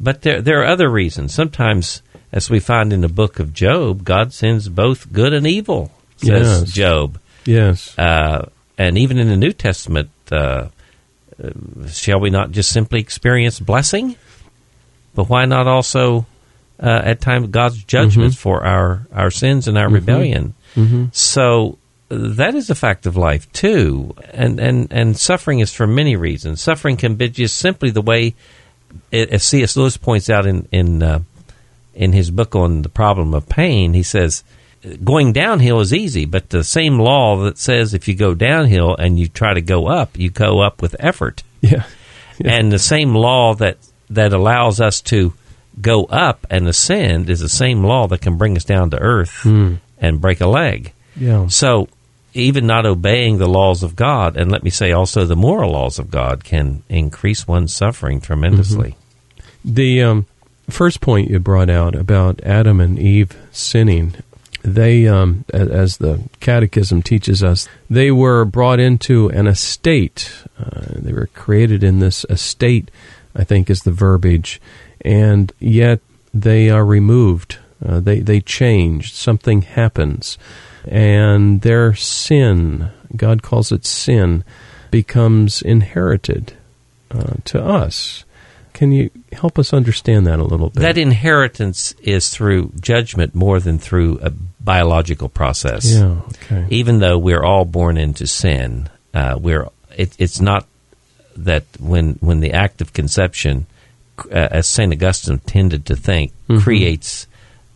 But 0.00 0.22
there 0.22 0.40
there 0.42 0.62
are 0.62 0.66
other 0.66 0.88
reasons. 0.90 1.32
Sometimes, 1.34 2.02
as 2.32 2.50
we 2.50 2.58
find 2.58 2.92
in 2.92 3.02
the 3.02 3.08
book 3.08 3.38
of 3.38 3.52
Job, 3.54 4.02
God 4.04 4.32
sends 4.32 4.68
both 4.68 5.12
good 5.12 5.32
and 5.32 5.46
evil. 5.46 5.92
Says 6.16 6.62
Yes. 6.62 6.72
Job, 6.72 7.18
Yes. 7.46 7.96
uh, 7.98 8.48
and 8.76 8.98
even 8.98 9.18
in 9.18 9.28
the 9.28 9.36
New 9.36 9.52
Testament, 9.52 10.10
uh, 10.32 10.68
uh, 11.42 11.86
shall 11.88 12.18
we 12.20 12.30
not 12.30 12.50
just 12.50 12.70
simply 12.72 12.98
experience 13.00 13.58
blessing? 13.60 14.16
But 15.14 15.28
why 15.28 15.44
not 15.46 15.66
also, 15.66 16.26
uh, 16.80 17.02
at 17.04 17.20
times, 17.20 17.48
God's 17.48 17.82
judgments 17.84 18.36
for 18.36 18.64
our, 18.64 19.06
our 19.12 19.30
sins 19.30 19.68
and 19.68 19.76
our 19.76 19.88
rebellion? 19.88 20.54
Mm-hmm. 20.74 21.06
So 21.12 21.78
that 22.08 22.54
is 22.54 22.70
a 22.70 22.74
fact 22.74 23.06
of 23.06 23.16
life 23.16 23.50
too, 23.52 24.14
and 24.32 24.58
and 24.58 24.88
and 24.92 25.16
suffering 25.16 25.60
is 25.60 25.72
for 25.72 25.86
many 25.86 26.16
reasons. 26.16 26.60
Suffering 26.60 26.96
can 26.96 27.14
be 27.16 27.28
just 27.28 27.56
simply 27.58 27.90
the 27.90 28.02
way, 28.02 28.34
as 29.12 29.44
C.S. 29.44 29.76
Lewis 29.76 29.96
points 29.96 30.28
out 30.30 30.46
in 30.46 30.66
in 30.72 31.02
uh, 31.02 31.20
in 31.94 32.12
his 32.12 32.30
book 32.30 32.56
on 32.56 32.82
the 32.82 32.88
problem 32.88 33.34
of 33.34 33.48
pain. 33.48 33.92
He 33.94 34.02
says, 34.02 34.42
going 35.04 35.32
downhill 35.32 35.80
is 35.80 35.92
easy, 35.94 36.24
but 36.24 36.48
the 36.50 36.64
same 36.64 36.98
law 36.98 37.44
that 37.44 37.58
says 37.58 37.94
if 37.94 38.08
you 38.08 38.14
go 38.14 38.34
downhill 38.34 38.96
and 38.96 39.18
you 39.18 39.28
try 39.28 39.54
to 39.54 39.60
go 39.60 39.86
up, 39.86 40.18
you 40.18 40.30
go 40.30 40.60
up 40.60 40.82
with 40.82 40.96
effort, 40.98 41.42
Yeah. 41.60 41.84
Yeah. 42.42 42.52
and 42.54 42.72
the 42.72 42.78
same 42.78 43.14
law 43.14 43.54
that 43.56 43.76
that 44.08 44.32
allows 44.32 44.80
us 44.80 45.02
to 45.02 45.34
go 45.82 46.04
up 46.04 46.46
and 46.50 46.66
ascend 46.68 47.30
is 47.30 47.40
the 47.40 47.48
same 47.48 47.82
law 47.84 48.06
that 48.08 48.20
can 48.20 48.36
bring 48.36 48.56
us 48.56 48.64
down 48.64 48.90
to 48.90 48.98
earth 48.98 49.40
Hmm. 49.42 49.74
and 49.98 50.20
break 50.20 50.40
a 50.40 50.46
leg. 50.46 50.92
Yeah. 51.16 51.46
So, 51.48 51.88
even 52.32 52.66
not 52.66 52.86
obeying 52.86 53.38
the 53.38 53.48
laws 53.48 53.82
of 53.82 53.96
God, 53.96 54.36
and 54.36 54.50
let 54.52 54.62
me 54.62 54.70
say 54.70 54.92
also 54.92 55.24
the 55.24 55.34
moral 55.36 55.72
laws 55.72 55.98
of 55.98 56.10
God, 56.10 56.44
can 56.44 56.82
increase 56.88 57.48
one's 57.48 57.74
suffering 57.74 58.20
tremendously. 58.20 58.94
The 59.64 60.02
um, 60.02 60.26
first 60.68 61.00
point 61.00 61.28
you 61.30 61.38
brought 61.40 61.68
out 61.68 61.94
about 61.96 62.40
Adam 62.44 62.80
and 62.80 62.98
Eve 62.98 63.36
sinning, 63.50 64.14
they, 64.62 65.08
um, 65.08 65.44
as 65.52 65.96
the 65.96 66.20
Catechism 66.40 67.02
teaches 67.02 67.42
us, 67.42 67.68
they 67.88 68.10
were 68.10 68.44
brought 68.44 68.78
into 68.78 69.28
an 69.30 69.46
estate. 69.46 70.32
Uh, 70.58 70.82
they 70.94 71.12
were 71.12 71.28
created 71.34 71.82
in 71.82 71.98
this 71.98 72.24
estate, 72.30 72.90
I 73.34 73.42
think 73.44 73.68
is 73.70 73.82
the 73.82 73.90
verbiage, 73.92 74.60
and 75.02 75.52
yet 75.58 76.00
they 76.32 76.70
are 76.70 76.84
removed. 76.84 77.58
Uh, 77.84 78.00
they 78.00 78.20
they 78.20 78.40
changed. 78.40 79.14
Something 79.14 79.62
happens, 79.62 80.38
and 80.86 81.62
their 81.62 81.94
sin, 81.94 82.90
God 83.16 83.42
calls 83.42 83.72
it 83.72 83.86
sin, 83.86 84.44
becomes 84.90 85.62
inherited 85.62 86.54
uh, 87.10 87.34
to 87.46 87.62
us. 87.62 88.24
Can 88.72 88.92
you 88.92 89.10
help 89.32 89.58
us 89.58 89.74
understand 89.74 90.26
that 90.26 90.38
a 90.38 90.44
little 90.44 90.70
bit? 90.70 90.80
That 90.80 90.96
inheritance 90.96 91.92
is 92.02 92.30
through 92.30 92.72
judgment 92.80 93.34
more 93.34 93.60
than 93.60 93.78
through 93.78 94.20
a 94.20 94.30
biological 94.60 95.28
process. 95.28 95.92
yeah. 95.92 96.20
Okay. 96.28 96.66
Even 96.70 96.98
though 96.98 97.18
we're 97.18 97.42
all 97.42 97.64
born 97.64 97.98
into 97.98 98.26
sin, 98.26 98.88
uh, 99.12 99.38
we're 99.40 99.68
it, 99.96 100.14
it's 100.18 100.40
not 100.40 100.66
that 101.36 101.64
when 101.78 102.14
when 102.20 102.40
the 102.40 102.52
act 102.52 102.80
of 102.80 102.92
conception, 102.92 103.66
uh, 104.26 104.48
as 104.50 104.66
Saint 104.66 104.92
Augustine 104.92 105.38
tended 105.38 105.86
to 105.86 105.96
think, 105.96 106.32
Mhm. 106.48 106.62
creates, 106.62 107.26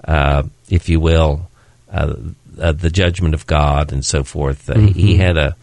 uh, 0.06 0.42
if 0.68 0.88
you 0.88 1.00
will, 1.00 1.48
uh, 1.92 2.14
uh, 2.60 2.72
the 2.72 2.90
judgment 2.90 3.34
of 3.34 3.46
God 3.46 3.92
and 3.92 4.04
so 4.04 4.22
forth. 4.24 4.68
Uh, 4.70 4.78
he, 4.78 4.92
he 4.92 5.16
had 5.16 5.36
a. 5.36 5.56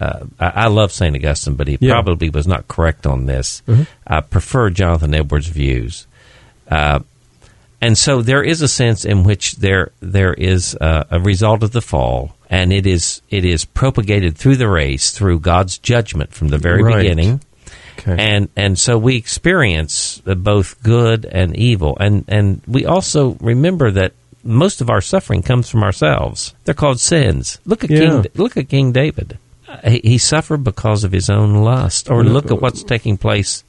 Uh, 0.00 0.24
I, 0.40 0.46
I 0.48 0.66
love 0.66 0.90
Saint 0.92 1.14
Augustine, 1.16 1.54
but 1.54 1.68
he 1.68 1.78
Yeah. 1.80 1.92
probably 1.92 2.28
was 2.28 2.46
not 2.46 2.66
correct 2.68 3.06
on 3.06 3.26
this. 3.26 3.62
Mhm. 3.68 3.86
I 4.06 4.20
prefer 4.20 4.68
Jonathan 4.70 5.14
Edwards' 5.14 5.46
views. 5.48 6.06
Uh, 6.70 6.98
and 7.80 7.96
so 7.96 8.20
there 8.22 8.42
is 8.42 8.60
a 8.62 8.68
sense 8.68 9.04
in 9.04 9.22
which 9.24 9.56
there 9.56 9.90
there 10.00 10.32
is 10.34 10.74
a, 10.80 11.06
a 11.12 11.20
result 11.20 11.62
of 11.62 11.72
the 11.72 11.82
fall, 11.82 12.34
and 12.50 12.72
it 12.72 12.86
is 12.86 13.20
it 13.30 13.44
is 13.44 13.64
propagated 13.64 14.36
through 14.36 14.56
the 14.56 14.68
race 14.68 15.10
through 15.10 15.40
God's 15.40 15.78
judgment 15.78 16.32
from 16.32 16.48
the 16.48 16.58
very 16.58 16.82
Right. 16.82 16.96
beginning, 17.02 17.40
Okay. 17.98 18.16
and 18.18 18.48
and 18.56 18.78
so 18.78 18.98
we 18.98 19.16
experience 19.16 20.20
both 20.24 20.82
good 20.82 21.24
and 21.24 21.56
evil, 21.56 21.96
and 22.00 22.24
and 22.28 22.60
we 22.66 22.84
also 22.86 23.36
remember 23.40 23.90
that 23.92 24.12
most 24.42 24.80
of 24.80 24.90
our 24.90 25.00
suffering 25.00 25.42
comes 25.42 25.70
from 25.70 25.82
ourselves. 25.82 26.54
They're 26.64 26.74
called 26.74 27.00
sins. 27.00 27.58
Look 27.64 27.84
at 27.84 27.90
Yeah. 27.90 27.98
King 28.22 28.26
look 28.34 28.56
at 28.56 28.68
King 28.68 28.92
David. 28.92 29.38
Uh, 29.68 29.90
He, 29.90 30.00
he 30.04 30.18
suffered 30.18 30.62
because 30.64 31.04
of 31.04 31.12
his 31.12 31.30
own 31.30 31.54
lust. 31.64 32.10
Or 32.10 32.22
look 32.22 32.50
at 32.50 32.60
what's 32.60 32.82
taking 32.82 33.16
place 33.16 33.64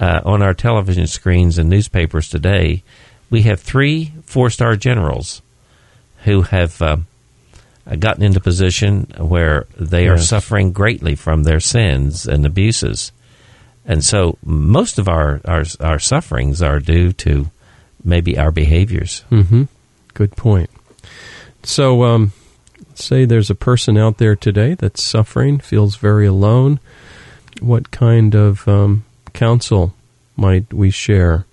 uh, 0.00 0.20
on 0.24 0.42
our 0.42 0.54
television 0.54 1.06
screens 1.06 1.58
and 1.58 1.70
newspapers 1.70 2.28
today. 2.28 2.82
We 3.30 3.42
have 3.42 3.60
three 3.60 4.12
four 4.24 4.50
star 4.50 4.74
generals 4.74 5.42
who 6.24 6.42
have 6.42 6.82
uh, 6.82 6.96
gotten 7.98 8.22
into 8.24 8.40
position 8.40 9.06
where 9.18 9.66
they 9.78 10.08
are 10.08 10.18
suffering 10.18 10.72
greatly 10.72 11.14
from 11.14 11.44
their 11.44 11.60
sins 11.60 12.26
and 12.26 12.44
abuses. 12.44 13.12
And 13.90 14.04
so 14.04 14.38
most 14.44 15.00
of 15.00 15.08
our, 15.08 15.40
our, 15.44 15.64
our 15.80 15.98
sufferings 15.98 16.62
are 16.62 16.78
due 16.78 17.12
to 17.14 17.50
maybe 18.04 18.38
our 18.38 18.52
behaviors. 18.52 19.24
Mm-hmm. 19.32 19.64
Good 20.14 20.36
point. 20.36 20.70
So, 21.64 22.04
um, 22.04 22.32
say 22.94 23.24
there's 23.24 23.50
a 23.50 23.56
person 23.56 23.98
out 23.98 24.18
there 24.18 24.36
today 24.36 24.74
that's 24.74 25.02
suffering, 25.02 25.58
feels 25.58 25.96
very 25.96 26.24
alone. 26.24 26.78
What 27.60 27.90
kind 27.90 28.36
of 28.36 28.68
um, 28.68 29.04
counsel 29.32 29.92
might 30.36 30.72
we 30.72 30.92
share 30.92 31.46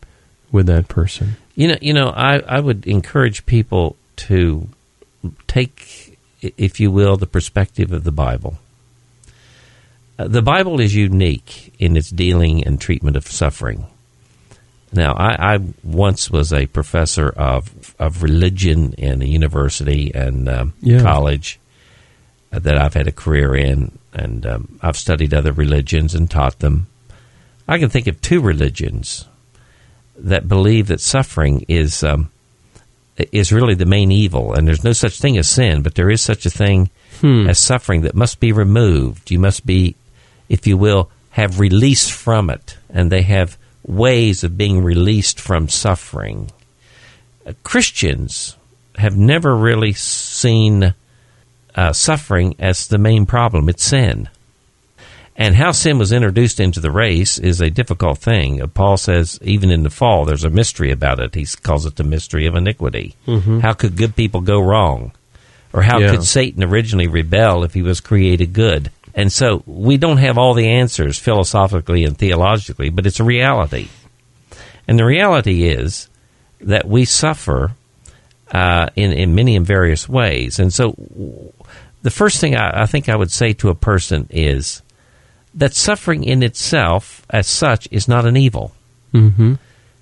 with 0.51 0.67
that 0.67 0.87
person? 0.87 1.37
You 1.55 1.69
know, 1.69 1.77
you 1.81 1.91
know, 1.91 2.09
I, 2.09 2.37
I 2.41 2.59
would 2.59 2.85
encourage 2.85 3.47
people 3.47 3.95
to 4.17 4.69
take, 5.47 6.19
if 6.39 6.79
you 6.79 6.91
will, 6.91 7.17
the 7.17 7.25
perspective 7.25 7.91
of 7.91 8.03
the 8.03 8.11
Bible. 8.11 8.59
Uh, 10.19 10.27
the 10.27 10.41
Bible 10.41 10.79
is 10.79 10.95
unique 10.95 11.73
in 11.79 11.95
its 11.97 12.09
dealing 12.09 12.63
and 12.65 12.79
treatment 12.81 13.15
of 13.15 13.27
suffering. 13.27 13.85
Now, 14.93 15.13
I, 15.13 15.55
I 15.55 15.59
once 15.83 16.31
was 16.31 16.53
a 16.53 16.65
professor 16.67 17.29
of 17.29 17.93
of 17.99 18.23
religion 18.23 18.93
in 18.97 19.21
a 19.21 19.25
university 19.25 20.11
and 20.15 20.47
um, 20.47 20.73
Yeah. 20.81 21.01
college 21.01 21.59
that 22.51 22.77
I've 22.77 22.93
had 22.93 23.07
a 23.07 23.11
career 23.11 23.53
in, 23.53 23.91
and 24.13 24.45
um, 24.45 24.79
I've 24.81 24.95
studied 24.97 25.33
other 25.33 25.51
religions 25.51 26.15
and 26.15 26.31
taught 26.31 26.59
them. 26.59 26.87
I 27.67 27.77
can 27.79 27.89
think 27.89 28.07
of 28.07 28.21
two 28.21 28.39
religions 28.39 29.25
that 30.17 30.47
believe 30.47 30.87
that 30.87 31.01
suffering 31.01 31.65
is 31.67 32.01
um, 32.03 32.31
is 33.33 33.51
really 33.51 33.75
the 33.75 33.85
main 33.85 34.09
evil, 34.11 34.53
and 34.53 34.65
there's 34.65 34.85
no 34.85 34.93
such 34.93 35.19
thing 35.19 35.37
as 35.37 35.49
sin, 35.49 35.81
but 35.81 35.95
there 35.95 36.09
is 36.09 36.21
such 36.21 36.45
a 36.45 36.49
thing 36.49 36.89
Hmm. 37.19 37.49
as 37.49 37.57
suffering 37.59 38.01
that 38.01 38.13
must 38.15 38.39
be 38.39 38.51
removed. 38.53 39.31
You 39.31 39.39
must 39.39 39.65
be, 39.65 39.95
if 40.49 40.65
you 40.67 40.77
will, 40.77 41.09
have 41.31 41.59
release 41.59 42.09
from 42.09 42.49
it, 42.49 42.77
and 42.89 43.11
they 43.11 43.21
have 43.23 43.57
ways 43.85 44.43
of 44.43 44.57
being 44.57 44.83
released 44.83 45.39
from 45.39 45.69
suffering. 45.69 46.51
Uh, 47.45 47.53
Christians 47.63 48.55
have 48.97 49.15
never 49.15 49.55
really 49.55 49.93
seen 49.93 50.93
uh, 51.75 51.93
suffering 51.93 52.55
as 52.59 52.87
the 52.87 52.97
main 52.97 53.25
problem. 53.25 53.69
It's 53.69 53.83
sin. 53.83 54.29
And 55.39 55.53
how 55.55 55.71
sin 55.71 55.99
was 55.99 56.11
introduced 56.11 56.59
into 56.59 56.79
the 56.79 56.89
race 56.89 57.37
is 57.37 57.61
a 57.61 57.69
difficult 57.69 58.17
thing. 58.17 58.59
Uh, 58.59 58.65
Paul 58.67 58.97
says, 58.97 59.37
even 59.43 59.69
in 59.69 59.83
the 59.83 59.91
fall, 59.91 60.25
there's 60.25 60.43
a 60.43 60.49
mystery 60.49 60.91
about 60.91 61.19
it. 61.19 61.35
He 61.35 61.45
calls 61.45 61.85
it 61.85 61.95
the 61.95 62.03
mystery 62.03 62.47
of 62.47 62.55
iniquity. 62.55 63.15
How 63.61 63.73
could 63.73 63.95
good 63.95 64.15
people 64.15 64.41
go 64.41 64.59
wrong? 64.59 65.11
Or 65.73 65.83
how 65.83 65.99
Yeah. 65.99 66.11
could 66.11 66.23
Satan 66.23 66.63
originally 66.63 67.07
rebel 67.07 67.63
if 67.63 67.75
he 67.75 67.83
was 67.83 67.99
created 67.99 68.53
good? 68.53 68.89
And 69.17 69.31
so 69.31 69.63
we 69.65 69.97
don't 69.97 70.17
have 70.17 70.37
all 70.37 70.53
the 70.53 70.69
answers 70.69 71.17
philosophically 71.17 72.05
and 72.05 72.15
theologically, 72.15 72.89
but 72.89 73.05
it's 73.07 73.19
a 73.19 73.23
reality. 73.25 73.89
And 74.87 74.97
the 74.97 75.05
reality 75.05 75.63
is 75.63 76.07
that 76.61 76.87
we 76.87 77.03
suffer 77.03 77.71
uh, 78.51 78.87
in, 78.95 79.11
in 79.11 79.35
many 79.35 79.55
and 79.55 79.65
various 79.65 80.07
ways. 80.07 80.59
And 80.59 80.71
so 80.71 80.95
the 82.03 82.11
first 82.11 82.39
thing 82.39 82.55
I, 82.55 82.83
I 82.83 82.85
think 82.85 83.09
I 83.09 83.15
would 83.15 83.31
say 83.31 83.53
to 83.53 83.69
a 83.69 83.75
person 83.75 84.27
is 84.29 84.83
that 85.55 85.73
suffering 85.73 86.23
in 86.23 86.43
itself, 86.43 87.25
as 87.29 87.47
such, 87.47 87.87
is 87.91 88.07
not 88.07 88.25
an 88.25 88.37
evil 88.37 88.71
Mm-hmm. 89.13 89.53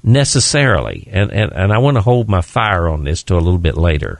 necessarily. 0.03 1.07
And, 1.12 1.31
and, 1.31 1.51
and 1.53 1.72
I 1.72 1.77
want 1.77 1.95
to 1.95 2.01
hold 2.01 2.27
my 2.27 2.41
fire 2.41 2.89
on 2.89 3.03
this 3.03 3.24
to 3.24 3.36
a 3.36 3.39
little 3.39 3.60
bit 3.60 3.77
later. 3.77 4.19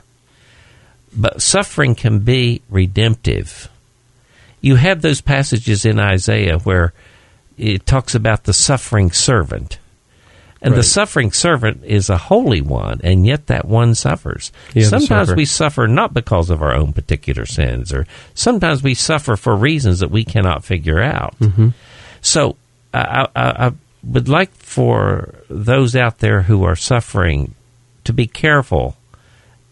But 1.14 1.42
suffering 1.42 1.94
can 1.96 2.20
be 2.20 2.62
redemptive. 2.70 3.68
You 4.66 4.74
have 4.74 5.00
those 5.00 5.20
passages 5.20 5.84
in 5.84 6.00
Isaiah 6.00 6.58
where 6.58 6.92
it 7.56 7.86
talks 7.86 8.16
about 8.16 8.44
the 8.44 8.52
suffering 8.52 9.12
servant. 9.12 9.78
And 10.60 10.74
the 10.74 10.82
suffering 10.82 11.30
servant 11.30 11.84
is 11.84 12.10
a 12.10 12.16
holy 12.16 12.60
one, 12.60 13.00
and 13.04 13.24
yet 13.24 13.46
that 13.46 13.66
one 13.66 13.94
suffers. 13.94 14.50
Yeah, 14.74 14.88
sometimes 14.88 15.32
we 15.32 15.44
suffer 15.44 15.86
not 15.86 16.12
because 16.12 16.50
of 16.50 16.62
our 16.62 16.74
own 16.74 16.92
particular 16.92 17.46
sins, 17.46 17.92
or 17.92 18.08
sometimes 18.34 18.82
we 18.82 18.94
suffer 18.94 19.36
for 19.36 19.54
reasons 19.54 20.00
that 20.00 20.10
we 20.10 20.24
cannot 20.24 20.64
figure 20.64 21.00
out. 21.00 21.38
Mm-hmm. 21.38 21.68
So 22.20 22.56
I, 22.92 23.28
I, 23.36 23.66
I 23.66 23.72
would 24.02 24.28
like 24.28 24.50
for 24.54 25.34
those 25.48 25.94
out 25.94 26.18
there 26.18 26.42
who 26.42 26.64
are 26.64 26.74
suffering 26.74 27.54
to 28.02 28.12
be 28.12 28.26
careful 28.26 28.96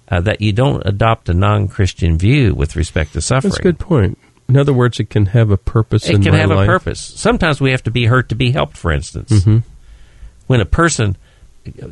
uh, 0.08 0.20
that 0.20 0.40
you 0.40 0.52
don't 0.52 0.86
adopt 0.86 1.28
a 1.28 1.34
non-Christian 1.34 2.16
view 2.16 2.54
with 2.54 2.76
respect 2.76 3.14
to 3.14 3.20
suffering. 3.20 3.50
That's 3.50 3.58
a 3.58 3.62
good 3.62 3.80
point. 3.80 4.18
In 4.48 4.56
other 4.58 4.72
words, 4.74 5.00
it 5.00 5.08
can 5.10 5.26
have 5.26 5.50
a 5.50 5.56
purpose 5.56 6.08
It 6.08 6.22
can 6.22 6.34
have 6.34 6.50
life. 6.50 6.64
a 6.64 6.66
purpose. 6.66 7.00
Sometimes 7.00 7.60
we 7.60 7.70
have 7.70 7.82
to 7.84 7.90
be 7.90 8.04
hurt 8.06 8.28
to 8.28 8.34
be 8.34 8.50
helped. 8.50 8.76
For 8.76 8.92
instance, 8.92 9.30
Mm-hmm. 9.30 9.58
when 10.46 10.60
a 10.60 10.66
person 10.66 11.16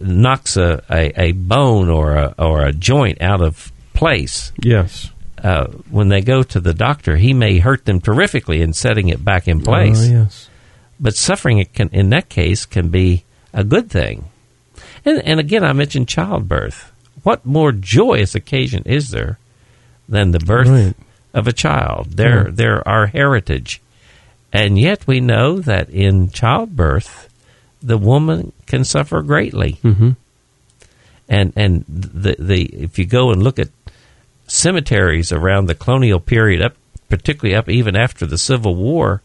knocks 0.01 0.57
a, 0.59 0.83
a, 0.91 1.29
a 1.29 1.33
bone 1.33 1.89
or 1.89 2.13
a, 2.17 2.35
or 2.39 2.65
a 2.67 2.73
joint 2.73 3.23
out 3.23 3.41
of 3.41 3.73
place, 3.95 4.53
Yes. 4.61 5.11
uh, 5.43 5.69
when 5.91 6.09
they 6.09 6.21
go 6.21 6.43
to 6.43 6.61
the 6.61 6.75
doctor, 6.75 7.17
he 7.17 7.33
may 7.33 7.59
hurt 7.59 7.87
them 7.87 8.01
terrifically 8.01 8.61
in 8.61 8.75
setting 8.75 9.09
it 9.09 9.25
back 9.25 9.49
in 9.49 9.63
place. 9.63 10.07
Oh, 10.09 10.13
yes. 10.13 10.49
but 11.01 11.15
suffering 11.17 11.59
it 11.59 11.73
can, 11.73 11.89
in 11.89 12.11
that 12.11 12.29
case 12.29 12.67
can 12.67 12.89
be 12.89 13.25
a 13.55 13.65
good 13.65 13.91
thing. 13.91 14.27
And, 15.07 15.21
and 15.23 15.41
again, 15.41 15.65
I 15.65 15.73
mentioned 15.73 16.07
childbirth. 16.09 16.93
What 17.23 17.47
more 17.47 17.73
joyous 17.73 18.35
occasion 18.35 18.83
is 18.85 19.09
there 19.11 19.39
than 20.09 20.33
the 20.33 20.39
birth 20.41 20.69
Right. 20.69 20.95
Of 21.35 21.47
a 21.47 21.53
child? 21.53 22.13
They're, 22.13 22.47
Yeah. 22.47 22.51
they're 22.55 22.89
our 22.89 23.07
heritage. 23.07 23.81
And 24.53 24.79
yet 24.79 25.07
we 25.07 25.21
know 25.21 25.61
that 25.61 25.89
in 25.91 26.31
childbirth, 26.31 27.29
the 27.83 27.99
woman 27.99 28.53
can 28.67 28.85
suffer 28.85 29.23
greatly. 29.23 29.79
Mm-hmm. 29.83 30.11
And, 31.29 31.53
and 31.57 31.85
the, 31.89 32.37
the, 32.39 32.63
if 32.65 32.99
you 32.99 33.07
go 33.07 33.31
and 33.31 33.43
look 33.43 33.59
at 33.59 33.69
cemeteries 34.47 35.33
around 35.33 35.67
the 35.67 35.75
colonial 35.75 36.21
period, 36.21 36.61
up, 36.63 36.75
particularly 37.09 37.57
up 37.57 37.69
even 37.69 37.97
after 37.97 38.27
the 38.27 38.39
Civil 38.39 38.75
War, 38.75 39.23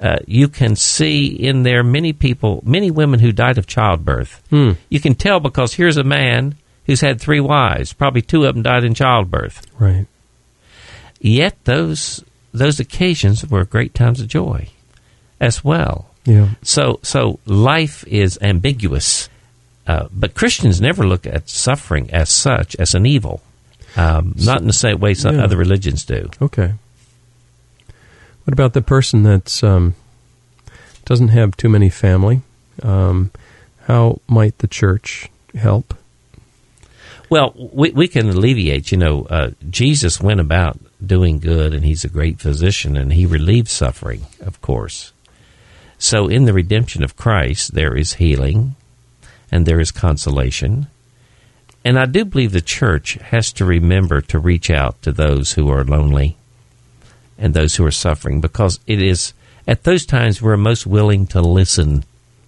uh, 0.00 0.16
you 0.26 0.48
can 0.48 0.76
see 0.76 1.26
in 1.26 1.62
there 1.62 1.82
many 1.82 2.12
people, 2.12 2.62
many 2.64 2.90
women 2.90 3.20
who 3.20 3.32
died 3.32 3.58
of 3.58 3.66
childbirth. 3.66 4.42
Hmm. 4.50 4.72
You 4.88 5.00
can 5.00 5.14
tell 5.14 5.40
because 5.40 5.74
here's 5.74 5.96
a 5.96 6.04
man 6.04 6.56
who's 6.86 7.00
had 7.00 7.20
three 7.20 7.40
wives. 7.40 7.92
Probably 7.92 8.22
two 8.22 8.44
of 8.44 8.54
them 8.54 8.62
died 8.62 8.84
in 8.84 8.94
childbirth. 8.94 9.66
Right. 9.78 10.06
Yet 11.26 11.56
those 11.64 12.22
those 12.52 12.78
occasions 12.78 13.44
were 13.44 13.64
great 13.64 13.94
times 13.94 14.20
of 14.20 14.28
joy 14.28 14.68
as 15.40 15.64
well. 15.64 16.10
Yeah. 16.24 16.50
So 16.62 17.00
so 17.02 17.40
life 17.46 18.06
is 18.06 18.38
ambiguous, 18.40 19.28
uh, 19.88 20.06
but 20.12 20.34
Christians 20.34 20.80
never 20.80 21.04
look 21.06 21.26
at 21.26 21.48
suffering 21.48 22.10
as 22.12 22.28
such 22.30 22.76
as 22.76 22.94
an 22.94 23.06
evil. 23.06 23.40
Um, 23.96 24.34
not 24.36 24.60
in 24.60 24.66
the 24.68 24.72
same 24.72 25.00
way 25.00 25.14
some 25.14 25.36
Yeah. 25.36 25.44
other 25.44 25.56
religions 25.56 26.04
do. 26.04 26.28
Okay. 26.40 26.74
What 28.44 28.52
about 28.52 28.72
the 28.74 28.82
person 28.82 29.22
that's 29.24 29.64
um, 29.64 29.94
doesn't 31.04 31.28
have 31.28 31.56
too 31.56 31.68
many 31.68 31.88
family? 31.88 32.42
Um, 32.82 33.30
how 33.88 34.20
might 34.28 34.58
the 34.58 34.68
church 34.68 35.28
help? 35.54 35.94
Well, 37.28 37.52
we, 37.72 37.90
we 37.90 38.06
can 38.06 38.28
alleviate. 38.28 38.92
You 38.92 38.98
know, 38.98 39.24
uh, 39.28 39.50
Jesus 39.68 40.20
went 40.20 40.38
about 40.40 40.78
doing 41.04 41.38
good, 41.38 41.74
and 41.74 41.84
he's 41.84 42.04
a 42.04 42.08
great 42.08 42.40
physician, 42.40 42.96
and 42.96 43.12
he 43.12 43.26
relieves 43.26 43.72
suffering, 43.72 44.26
of 44.40 44.60
course. 44.62 45.12
So, 45.98 46.28
in 46.28 46.44
the 46.44 46.52
redemption 46.52 47.02
of 47.02 47.16
Christ, 47.16 47.74
there 47.74 47.96
is 47.96 48.14
healing 48.14 48.76
and 49.50 49.64
there 49.64 49.80
is 49.80 49.90
consolation. 49.92 50.88
And 51.84 51.98
I 51.98 52.04
do 52.06 52.24
believe 52.24 52.52
the 52.52 52.60
church 52.60 53.14
has 53.14 53.52
to 53.54 53.64
remember 53.64 54.20
to 54.22 54.38
reach 54.38 54.70
out 54.70 55.00
to 55.02 55.12
those 55.12 55.52
who 55.52 55.70
are 55.70 55.84
lonely 55.84 56.36
and 57.38 57.54
those 57.54 57.76
who 57.76 57.84
are 57.86 57.90
suffering 57.92 58.40
because 58.40 58.80
it 58.86 59.00
is 59.00 59.32
at 59.68 59.84
those 59.84 60.04
times 60.04 60.42
we're 60.42 60.56
most 60.56 60.86
willing 60.86 61.26
to 61.28 61.40
listen 61.40 62.04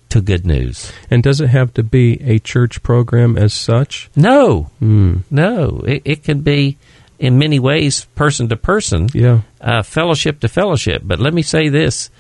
to 0.09 0.21
good 0.21 0.45
news. 0.47 0.93
And 1.11 1.23
does 1.23 1.41
it 1.41 1.49
have 1.49 1.73
to 1.75 1.83
be 1.83 2.21
a 2.23 2.39
church 2.39 2.83
program 2.83 3.39
as 3.39 3.53
such? 3.55 4.11
No, 4.17 4.71
Hmm. 4.79 5.19
no, 5.31 5.83
it, 5.87 6.03
it 6.05 6.25
can 6.25 6.41
be 6.41 6.77
in 7.19 7.39
many 7.39 7.59
ways 7.59 8.05
person 8.15 8.49
to 8.49 8.57
person, 8.57 9.09
Yeah. 9.13 9.41
uh, 9.61 9.83
fellowship 9.83 10.41
to 10.41 10.49
fellowship. 10.49 11.03
But 11.05 11.19
let 11.19 11.35
me 11.35 11.43
say 11.43 11.69
this: 11.69 12.11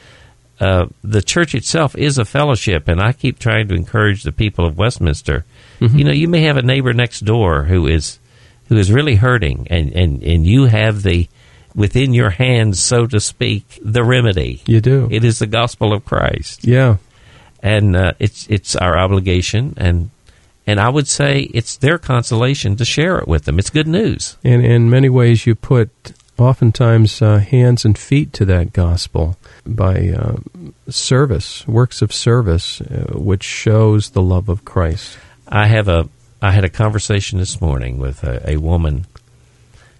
uh, 0.61 0.87
the 1.05 1.23
church 1.23 1.55
itself 1.55 1.95
is 1.97 2.19
a 2.19 2.25
fellowship, 2.25 2.89
and 2.89 3.01
I 3.01 3.13
keep 3.13 3.39
trying 3.39 3.69
to 3.69 3.75
encourage 3.75 4.23
the 4.25 4.33
people 4.33 4.67
of 4.67 4.77
Westminster. 4.77 5.45
You 5.81 6.03
know, 6.03 6.11
you 6.13 6.27
may 6.27 6.41
have 6.43 6.57
a 6.57 6.63
neighbor 6.63 6.93
next 6.93 7.21
door 7.21 7.63
who 7.65 7.87
is 7.87 8.19
who 8.69 8.77
is 8.77 8.91
really 8.91 9.15
hurting, 9.15 9.69
and 9.71 9.93
and 9.93 10.23
and 10.25 10.45
you 10.47 10.65
have 10.65 11.03
the 11.05 11.29
within 11.75 12.13
your 12.13 12.31
hands, 12.31 12.83
so 12.83 13.07
to 13.07 13.21
speak, 13.21 13.79
the 13.85 14.03
remedy. 14.03 14.63
You 14.67 14.81
do. 14.81 15.07
It 15.13 15.23
is 15.23 15.39
the 15.39 15.47
gospel 15.47 15.93
of 15.93 16.05
Christ 16.05 16.65
yeah. 16.67 16.97
and 17.63 17.95
uh, 17.95 18.13
it's 18.19 18.49
it's 18.49 18.75
our 18.75 18.99
obligation 18.99 19.75
and 19.77 20.11
and 20.69 20.79
I 20.79 20.91
would 20.91 21.09
say 21.09 21.49
it's 21.55 21.79
their 21.79 21.97
consolation 21.97 22.77
to 22.77 22.85
share 22.85 23.17
it 23.17 23.27
with 23.27 23.47
them. 23.47 23.59
It's 23.59 23.71
good 23.71 23.89
news. 23.89 24.37
And 24.45 24.63
in 24.63 24.91
many 24.91 25.09
ways, 25.09 25.47
you 25.47 25.55
put 25.55 26.13
oftentimes 26.37 27.23
uh, 27.23 27.39
hands 27.39 27.87
and 27.87 27.97
feet 27.97 28.35
to 28.35 28.45
that 28.45 28.75
gospel 28.75 29.39
by 29.65 30.11
uh, 30.11 30.37
service, 30.91 31.67
works 31.67 32.03
of 32.03 32.13
service, 32.13 32.83
uh, 32.83 33.15
which 33.15 33.45
shows 33.45 34.11
the 34.11 34.21
love 34.21 34.51
of 34.51 34.67
Christ. 34.67 35.17
I 35.49 35.69
have 35.69 35.89
a 35.89 36.07
I 36.43 36.53
had 36.53 36.65
a 36.65 36.69
conversation 36.69 37.39
this 37.39 37.63
morning 37.63 37.97
with 37.97 38.23
a, 38.23 38.51
a 38.51 38.59
woman 38.59 39.07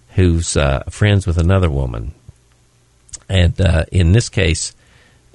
who's 0.09 0.55
uh, 0.55 0.83
friends 0.83 1.25
with 1.25 1.39
another 1.39 1.71
woman, 1.71 2.13
and 3.27 3.59
uh, 3.59 3.85
in 3.91 4.11
this 4.11 4.29
case, 4.29 4.75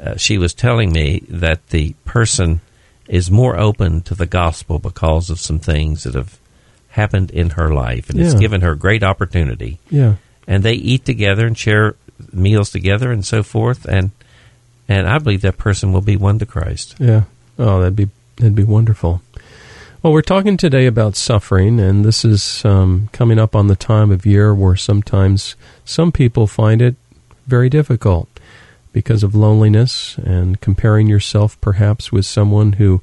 uh, 0.00 0.16
she 0.16 0.38
was 0.38 0.54
telling 0.54 0.92
me 0.92 1.24
that 1.28 1.70
the 1.70 1.94
person 2.04 2.60
is 3.08 3.30
more 3.30 3.58
open 3.58 4.00
to 4.02 4.14
the 4.14 4.26
gospel 4.26 4.78
because 4.78 5.30
of 5.30 5.38
some 5.40 5.58
things 5.58 6.04
that 6.04 6.14
have 6.14 6.38
happened 6.88 7.30
in 7.30 7.50
her 7.50 7.72
life, 7.74 8.08
and 8.10 8.20
it's 8.20 8.34
given 8.34 8.60
her 8.62 8.74
great 8.74 9.02
opportunity. 9.02 9.78
Yeah. 9.90 10.14
and 10.46 10.62
they 10.62 10.74
eat 10.74 11.04
together 11.04 11.46
and 11.46 11.56
share 11.58 11.96
meals 12.32 12.70
together 12.70 13.10
and 13.10 13.24
so 13.24 13.42
forth 13.42 13.84
and 13.86 14.10
and 14.88 15.08
I 15.08 15.18
believe 15.18 15.40
that 15.42 15.56
person 15.58 15.92
will 15.92 16.02
be 16.02 16.16
won 16.16 16.38
to 16.38 16.46
Christ. 16.46 16.94
Yeah. 16.98 17.24
Oh, 17.58 17.80
that'd 17.80 17.96
be 17.96 18.08
that'd 18.36 18.54
be 18.54 18.62
wonderful. 18.64 19.22
Well, 20.02 20.12
we're 20.12 20.20
talking 20.20 20.58
today 20.58 20.84
about 20.84 21.16
suffering, 21.16 21.80
and 21.80 22.04
this 22.04 22.26
is 22.26 22.62
um, 22.66 23.08
coming 23.12 23.38
up 23.38 23.56
on 23.56 23.68
the 23.68 23.76
time 23.76 24.10
of 24.10 24.26
year 24.26 24.54
where 24.54 24.76
sometimes 24.76 25.56
some 25.86 26.12
people 26.12 26.46
find 26.46 26.82
it 26.82 26.96
very 27.46 27.70
difficult 27.70 28.28
because 28.94 29.22
of 29.22 29.34
loneliness 29.34 30.16
and 30.18 30.58
comparing 30.62 31.08
yourself 31.08 31.60
perhaps 31.60 32.10
with 32.10 32.24
someone 32.24 32.74
who 32.74 33.02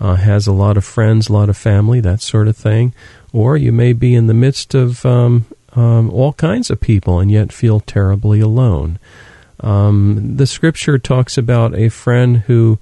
uh, 0.00 0.16
has 0.16 0.46
a 0.48 0.52
lot 0.52 0.76
of 0.76 0.84
friends, 0.84 1.28
a 1.28 1.32
lot 1.32 1.48
of 1.48 1.56
family, 1.56 2.00
that 2.00 2.20
sort 2.20 2.48
of 2.48 2.56
thing. 2.56 2.92
Or 3.32 3.56
you 3.56 3.70
may 3.70 3.92
be 3.92 4.14
in 4.14 4.26
the 4.26 4.34
midst 4.34 4.74
of 4.74 5.06
um, 5.06 5.44
um, 5.74 6.10
all 6.10 6.32
kinds 6.32 6.70
of 6.70 6.80
people 6.80 7.20
and 7.20 7.30
yet 7.30 7.52
feel 7.52 7.80
terribly 7.80 8.40
alone. 8.40 8.98
Um, 9.60 10.36
the 10.36 10.46
scripture 10.46 10.98
talks 10.98 11.38
about 11.38 11.74
a 11.74 11.90
friend 11.90 12.38
who 12.38 12.78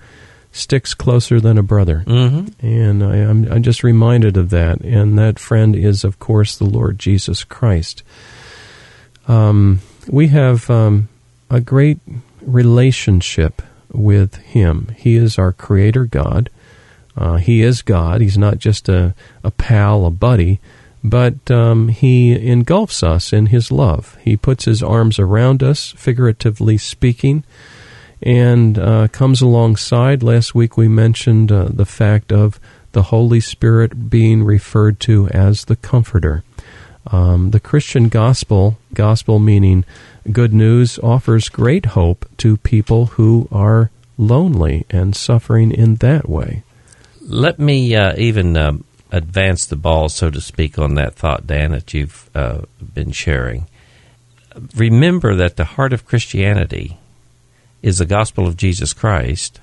sticks 0.52 0.94
closer 0.94 1.40
than 1.40 1.58
a 1.58 1.62
brother. 1.62 2.04
Mm-hmm. 2.06 2.66
And 2.66 3.02
I, 3.02 3.16
I'm, 3.16 3.50
I'm 3.50 3.62
just 3.64 3.82
reminded 3.82 4.36
of 4.36 4.50
that. 4.50 4.80
And 4.82 5.18
that 5.18 5.40
friend 5.40 5.74
is, 5.74 6.04
of 6.04 6.20
course, 6.20 6.56
the 6.56 6.64
Lord 6.64 7.00
Jesus 7.00 7.42
Christ. 7.42 8.04
Um, 9.26 9.80
we 10.06 10.28
have 10.28 10.70
um, 10.70 11.08
a 11.50 11.60
great 11.60 11.98
relationship 12.46 13.62
with 13.92 14.36
Him. 14.36 14.94
He 14.96 15.16
is 15.16 15.38
our 15.38 15.52
Creator 15.52 16.06
God. 16.06 16.50
Uh, 17.16 17.36
he 17.36 17.62
is 17.62 17.82
God. 17.82 18.20
He's 18.20 18.38
not 18.38 18.58
just 18.58 18.88
a, 18.88 19.14
a 19.42 19.50
pal, 19.50 20.04
a 20.04 20.10
buddy, 20.10 20.60
but 21.02 21.50
um, 21.50 21.88
He 21.88 22.32
engulfs 22.32 23.02
us 23.02 23.32
in 23.32 23.46
His 23.46 23.70
love. 23.70 24.18
He 24.20 24.36
puts 24.36 24.64
His 24.64 24.82
arms 24.82 25.18
around 25.18 25.62
us, 25.62 25.92
figuratively 25.96 26.78
speaking, 26.78 27.44
and 28.20 28.78
uh, 28.78 29.08
comes 29.08 29.40
alongside. 29.40 30.22
Last 30.22 30.54
week 30.54 30.76
we 30.76 30.88
mentioned 30.88 31.52
uh, 31.52 31.68
the 31.70 31.86
fact 31.86 32.32
of 32.32 32.58
the 32.92 33.04
Holy 33.04 33.40
Spirit 33.40 34.08
being 34.08 34.42
referred 34.42 34.98
to 35.00 35.28
as 35.28 35.66
the 35.66 35.76
Comforter. 35.76 36.42
Um, 37.08 37.50
the 37.50 37.60
Christian 37.60 38.08
gospel, 38.08 38.78
gospel 38.94 39.38
meaning 39.38 39.84
good 40.30 40.52
news, 40.54 40.98
offers 41.00 41.48
great 41.48 41.86
hope 41.86 42.26
to 42.38 42.56
people 42.58 43.06
who 43.06 43.48
are 43.52 43.90
lonely 44.16 44.86
and 44.90 45.14
suffering 45.14 45.70
in 45.70 45.96
that 45.96 46.28
way. 46.28 46.62
Let 47.20 47.58
me 47.58 47.94
uh, 47.94 48.14
even 48.16 48.56
um, 48.56 48.84
advance 49.10 49.66
the 49.66 49.76
ball, 49.76 50.08
so 50.08 50.30
to 50.30 50.40
speak, 50.40 50.78
on 50.78 50.94
that 50.94 51.14
thought, 51.14 51.46
Dan, 51.46 51.72
that 51.72 51.94
you've 51.94 52.28
uh, 52.34 52.62
been 52.94 53.12
sharing. 53.12 53.66
Remember 54.76 55.34
that 55.34 55.56
the 55.56 55.64
heart 55.64 55.92
of 55.92 56.06
Christianity 56.06 56.98
is 57.82 57.98
the 57.98 58.06
gospel 58.06 58.46
of 58.46 58.56
Jesus 58.56 58.92
Christ, 58.92 59.60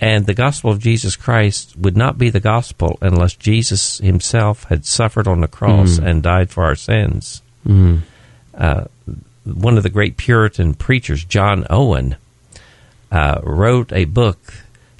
and 0.00 0.26
the 0.26 0.34
gospel 0.34 0.70
of 0.70 0.78
Jesus 0.78 1.16
Christ 1.16 1.76
would 1.76 1.96
not 1.96 2.16
be 2.16 2.30
the 2.30 2.40
gospel 2.40 2.98
unless 3.02 3.34
Jesus 3.34 3.98
himself 3.98 4.64
had 4.64 4.86
suffered 4.86 5.28
on 5.28 5.40
the 5.40 5.48
cross 5.48 5.98
Mm. 5.98 6.06
and 6.06 6.22
died 6.22 6.50
for 6.50 6.64
our 6.64 6.76
sins. 6.76 7.42
Mm. 7.66 8.00
Uh, 8.54 8.84
one 9.44 9.76
of 9.76 9.82
the 9.82 9.88
great 9.90 10.16
Puritan 10.16 10.74
preachers, 10.74 11.24
John 11.24 11.66
Owen, 11.70 12.16
uh, 13.10 13.40
wrote 13.42 13.92
a 13.92 14.04
book, 14.04 14.54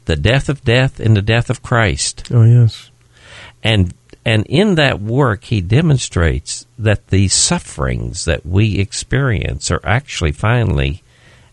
"The 0.06 0.16
Death 0.16 0.48
of 0.48 0.64
Death 0.64 0.98
in 1.00 1.14
the 1.14 1.22
Death 1.22 1.50
of 1.50 1.62
Christ," 1.62 2.28
Oh, 2.30 2.44
yes. 2.44 2.90
and 3.62 3.94
and 4.24 4.44
in 4.46 4.74
that 4.74 5.00
work 5.00 5.44
he 5.44 5.60
demonstrates 5.60 6.66
that 6.78 7.08
the 7.08 7.28
sufferings 7.28 8.24
that 8.26 8.44
we 8.44 8.78
experience 8.78 9.70
are 9.70 9.80
actually 9.84 10.32
finally 10.32 11.02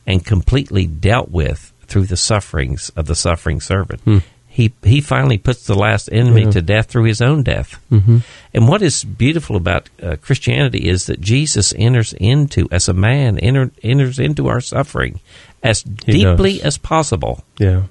and 0.06 0.26
completely 0.26 0.86
dealt 0.86 1.30
with 1.32 1.72
through 1.88 2.06
the 2.06 2.18
sufferings 2.18 2.90
of 2.96 3.06
the 3.06 3.16
suffering 3.16 3.62
servant. 3.62 4.02
Hmm. 4.02 4.18
He 4.58 4.72
he 4.84 5.02
finally 5.02 5.38
puts 5.38 5.66
the 5.68 5.76
last 5.76 6.10
enemy 6.12 6.42
Yeah. 6.46 6.52
to 6.52 6.62
death 6.64 6.88
through 6.90 7.06
his 7.08 7.22
own 7.22 7.44
death. 7.44 7.78
hmm 7.90 8.18
And 8.54 8.68
what 8.68 8.82
is 8.82 9.04
beautiful 9.04 9.56
about 9.56 9.90
uh, 10.02 10.16
Christianity 10.26 10.90
is 10.90 11.06
that 11.06 11.22
Jesus 11.22 11.74
enters 11.78 12.14
into, 12.14 12.68
as 12.72 12.90
a 12.90 12.94
man, 12.94 13.38
enter, 13.38 13.70
enters 13.84 14.18
into 14.18 14.48
our 14.48 14.62
suffering 14.62 15.20
as 15.62 15.84
He 16.06 16.24
deeply 16.24 16.54
does. 16.58 16.66
as 16.66 16.78
possible. 16.80 17.44
Yeah. 17.60 17.84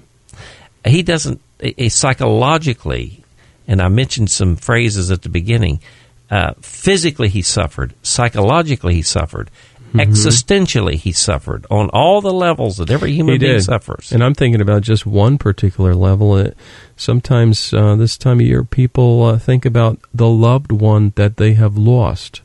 He 0.85 1.03
doesn't, 1.03 1.39
eh, 1.61 1.71
eh, 1.77 1.89
psychologically, 1.89 3.23
and 3.67 3.81
I 3.81 3.87
mentioned 3.87 4.29
some 4.29 4.55
phrases 4.57 5.09
at 5.11 5.21
the 5.21 5.29
beginning, 5.29 5.79
uh, 6.29 6.51
physically 6.61 7.29
he 7.29 7.41
suffered, 7.41 7.93
psychologically 8.03 8.93
he 8.95 9.01
suffered, 9.03 9.49
existentially 9.93 10.95
he 10.95 11.11
suffered, 11.11 11.65
on 11.69 11.89
all 11.89 12.21
the 12.21 12.33
levels 12.33 12.77
that 12.77 12.89
every 12.89 13.13
human 13.13 13.33
He 13.33 13.39
being 13.39 13.53
did. 13.53 13.63
suffers. 13.63 14.11
And 14.11 14.23
I'm 14.23 14.33
thinking 14.33 14.61
about 14.61 14.81
just 14.81 15.05
one 15.05 15.37
particular 15.37 15.95
level. 15.95 16.33
Uh, 16.33 16.51
sometimes 16.95 17.73
uh, 17.73 17.95
this 17.95 18.17
time 18.17 18.39
of 18.39 18.45
year, 18.45 18.63
people 18.63 19.23
uh, 19.23 19.39
think 19.39 19.65
about 19.65 19.99
the 20.13 20.27
loved 20.27 20.71
one 20.71 21.13
that 21.15 21.37
they 21.37 21.53
have 21.53 21.77
lost. 21.77 22.41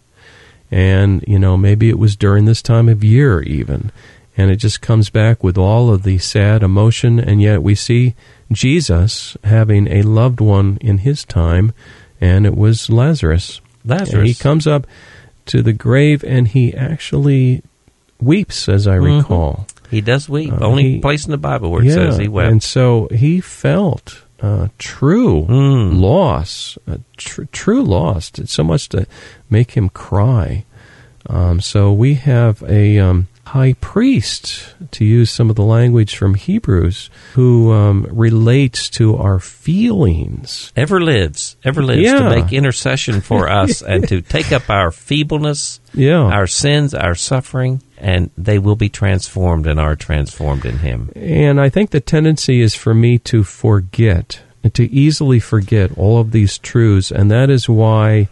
And, 0.70 1.22
you 1.28 1.38
know, 1.38 1.56
maybe 1.56 1.88
it 1.90 1.98
was 1.98 2.16
during 2.16 2.46
this 2.46 2.62
time 2.62 2.88
of 2.88 3.04
year 3.04 3.42
even. 3.42 3.92
And 4.36 4.50
it 4.50 4.56
just 4.56 4.80
comes 4.80 5.10
back 5.10 5.44
with 5.44 5.58
all 5.58 5.92
of 5.92 6.04
the 6.04 6.16
sad 6.18 6.62
emotion. 6.62 7.18
And 7.20 7.42
yet 7.42 7.62
we 7.62 7.74
see 7.74 8.14
Jesus 8.50 9.36
having 9.44 9.86
a 9.88 10.02
loved 10.02 10.40
one 10.40 10.78
in 10.80 10.98
his 10.98 11.24
time, 11.24 11.72
and 12.20 12.46
it 12.46 12.56
was 12.56 12.88
Lazarus. 12.88 13.60
Lazarus. 13.84 14.12
And 14.12 14.26
he 14.26 14.34
comes 14.34 14.66
up 14.66 14.86
to 15.46 15.62
the 15.62 15.72
grave 15.72 16.22
and 16.24 16.48
he 16.48 16.74
actually 16.74 17.62
weeps, 18.20 18.68
as 18.68 18.86
I 18.86 18.96
Mhm. 18.98 19.18
recall. 19.18 19.66
He 19.90 20.00
does 20.00 20.28
weep. 20.28 20.52
Uh, 20.52 20.64
Only 20.64 20.82
he- 20.94 20.98
place 21.00 21.24
in 21.24 21.30
the 21.32 21.36
Bible 21.38 21.70
where 21.70 21.84
it 21.84 21.92
says 21.92 22.16
he 22.16 22.28
wept. 22.28 22.50
And 22.50 22.62
so 22.62 23.08
he 23.12 23.40
felt 23.40 24.22
uh, 24.40 24.66
true 24.76 25.46
Mm. 25.48 26.00
loss, 26.00 26.76
uh, 26.90 26.96
tr- 27.16 27.44
true 27.52 27.82
loss, 27.84 28.32
It's 28.38 28.52
so 28.52 28.64
much 28.64 28.88
to 28.88 29.06
make 29.48 29.72
him 29.76 29.88
cry. 29.88 30.64
Um, 31.30 31.60
so 31.60 31.92
we 31.92 32.14
have 32.14 32.60
a 32.68 32.98
um, 32.98 33.28
high 33.52 33.74
priest, 33.82 34.74
to 34.92 35.04
use 35.04 35.30
some 35.30 35.50
of 35.50 35.56
the 35.56 35.62
language 35.62 36.16
from 36.16 36.32
Hebrews, 36.34 37.10
who 37.34 37.70
um, 37.70 38.06
relates 38.10 38.88
to 38.90 39.16
our 39.16 39.38
feelings. 39.38 40.72
ever 40.74 40.98
lives, 41.00 41.56
ever 41.62 41.82
lives 41.82 42.00
Yeah. 42.02 42.18
to 42.18 42.30
make 42.30 42.50
intercession 42.52 43.20
for 43.20 43.48
us 43.62 43.82
and 43.82 44.08
to 44.08 44.22
take 44.22 44.52
up 44.52 44.70
our 44.70 44.90
feebleness, 44.90 45.80
Yeah. 45.92 46.22
our 46.22 46.46
sins, 46.46 46.94
our 46.94 47.14
suffering, 47.14 47.82
and 47.98 48.30
they 48.38 48.58
will 48.58 48.76
be 48.76 48.88
transformed 48.88 49.66
and 49.66 49.78
are 49.78 49.96
transformed 49.96 50.64
in 50.64 50.78
Him. 50.78 51.10
And 51.14 51.60
I 51.60 51.68
think 51.68 51.90
the 51.90 52.00
tendency 52.00 52.62
is 52.62 52.74
for 52.74 52.94
me 52.94 53.18
to 53.18 53.44
forget, 53.44 54.40
to 54.72 54.90
easily 54.90 55.40
forget 55.40 55.90
all 55.98 56.18
of 56.18 56.30
these 56.32 56.56
truths, 56.56 57.10
and 57.10 57.30
that 57.30 57.50
is 57.50 57.68
why 57.68 58.28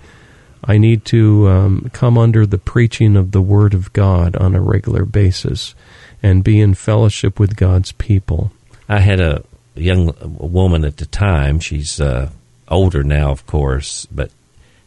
I 0.71 0.79
need 0.79 1.05
to 1.07 1.49
um, 1.49 1.91
come 1.93 2.17
under 2.17 2.47
the 2.47 2.57
preaching 2.59 3.17
of 3.17 3.33
the 3.33 3.43
Word 3.43 3.75
of 3.75 3.93
God 3.93 4.37
on 4.37 4.55
a 4.55 4.61
regular 4.61 5.05
basis 5.05 5.75
and 6.23 6.45
be 6.45 6.61
in 6.61 6.75
fellowship 6.75 7.41
with 7.41 7.57
God's 7.57 7.91
people. 7.91 8.53
I 8.89 9.01
had 9.01 9.19
a 9.19 9.43
young 9.75 10.15
woman 10.39 10.85
at 10.85 10.99
the 10.99 11.07
time. 11.07 11.59
She's 11.59 12.01
uh, 12.01 12.31
older 12.69 13.03
now, 13.03 13.33
of 13.33 13.47
course, 13.49 14.07
but 14.13 14.31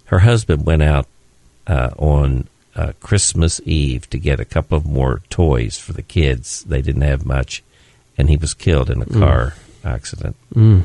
her 0.06 0.19
husband 0.19 0.65
went 0.65 0.84
out 0.84 1.06
uh, 1.67 1.89
on 1.98 2.48
uh, 2.78 2.93
Christmas 3.02 3.60
Eve 3.65 4.10
to 4.12 4.17
get 4.17 4.39
a 4.39 4.46
couple 4.46 4.78
of 4.78 4.86
more 4.86 5.22
toys 5.30 5.78
for 5.78 5.91
the 5.91 6.02
kids. 6.02 6.63
They 6.63 6.82
didn't 6.82 7.02
have 7.02 7.26
much, 7.26 7.62
and 8.17 8.30
he 8.30 8.38
was 8.38 8.54
killed 8.54 8.89
in 8.89 9.02
a 9.02 9.06
car 9.06 9.56
accident. 9.84 10.38
Mm. 10.56 10.84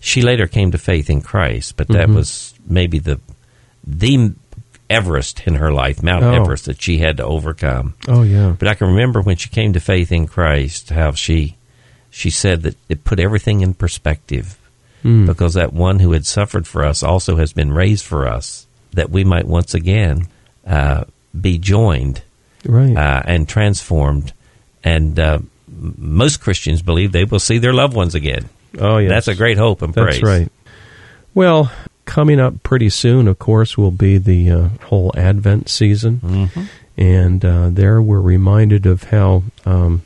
She 0.00 0.22
later 0.22 0.48
came 0.48 0.72
to 0.72 0.78
faith 0.78 1.08
in 1.08 1.20
Christ, 1.20 1.76
but 1.76 1.86
that 1.88 2.08
Mhm. 2.08 2.14
was 2.16 2.54
maybe 2.66 2.98
the 2.98 3.20
the 3.98 4.34
Everest 4.88 5.46
in 5.46 5.54
her 5.54 5.72
life, 5.72 6.02
Mount 6.02 6.24
Oh. 6.24 6.32
Everest 6.32 6.64
that 6.66 6.82
she 6.82 6.98
had 6.98 7.18
to 7.18 7.24
overcome. 7.24 7.94
Oh, 8.08 8.22
yeah. 8.22 8.56
But 8.58 8.66
I 8.68 8.74
can 8.74 8.88
remember 8.88 9.20
when 9.22 9.36
she 9.36 9.48
came 9.48 9.72
to 9.74 9.80
faith 9.80 10.10
in 10.10 10.26
Christ, 10.26 10.90
how 10.90 11.12
she 11.12 11.56
she 12.10 12.28
said 12.30 12.62
that 12.62 12.76
it 12.88 13.04
put 13.04 13.20
everything 13.20 13.60
in 13.60 13.72
perspective 13.74 14.56
Mm. 15.04 15.24
because 15.26 15.54
that 15.54 15.72
one 15.72 16.00
who 16.00 16.12
had 16.12 16.26
suffered 16.26 16.66
for 16.66 16.84
us 16.84 17.02
also 17.02 17.36
has 17.36 17.52
been 17.54 17.72
raised 17.72 18.04
for 18.04 18.26
us, 18.28 18.66
that 18.92 19.08
we 19.10 19.24
might 19.24 19.46
once 19.46 19.72
again 19.74 20.26
uh, 20.66 21.04
be 21.40 21.56
joined 21.56 22.20
Right. 22.66 22.94
uh, 22.96 23.22
and 23.24 23.48
transformed. 23.48 24.34
And 24.84 25.18
uh, 25.18 25.38
most 25.68 26.42
Christians 26.42 26.82
believe 26.82 27.12
they 27.12 27.24
will 27.24 27.38
see 27.38 27.56
their 27.58 27.72
loved 27.72 27.94
ones 27.94 28.14
again. 28.14 28.50
oh, 28.78 28.98
yeah, 28.98 29.08
That's 29.08 29.28
a 29.28 29.34
great 29.34 29.56
hope 29.56 29.80
and 29.80 29.94
praise. 29.94 30.16
That's 30.16 30.22
right. 30.22 30.52
Well, 31.32 31.70
coming 32.10 32.40
up 32.40 32.62
pretty 32.62 32.90
soon, 32.90 33.28
of 33.28 33.38
course, 33.38 33.78
will 33.78 33.92
be 33.92 34.18
the 34.18 34.50
uh, 34.50 34.68
whole 34.88 35.12
Advent 35.16 35.68
season. 35.68 36.16
hmm 36.18 36.46
And 36.96 37.44
uh, 37.44 37.70
there 37.70 38.02
we're 38.02 38.20
reminded 38.20 38.84
of 38.86 39.04
how 39.04 39.42
um, 39.64 40.02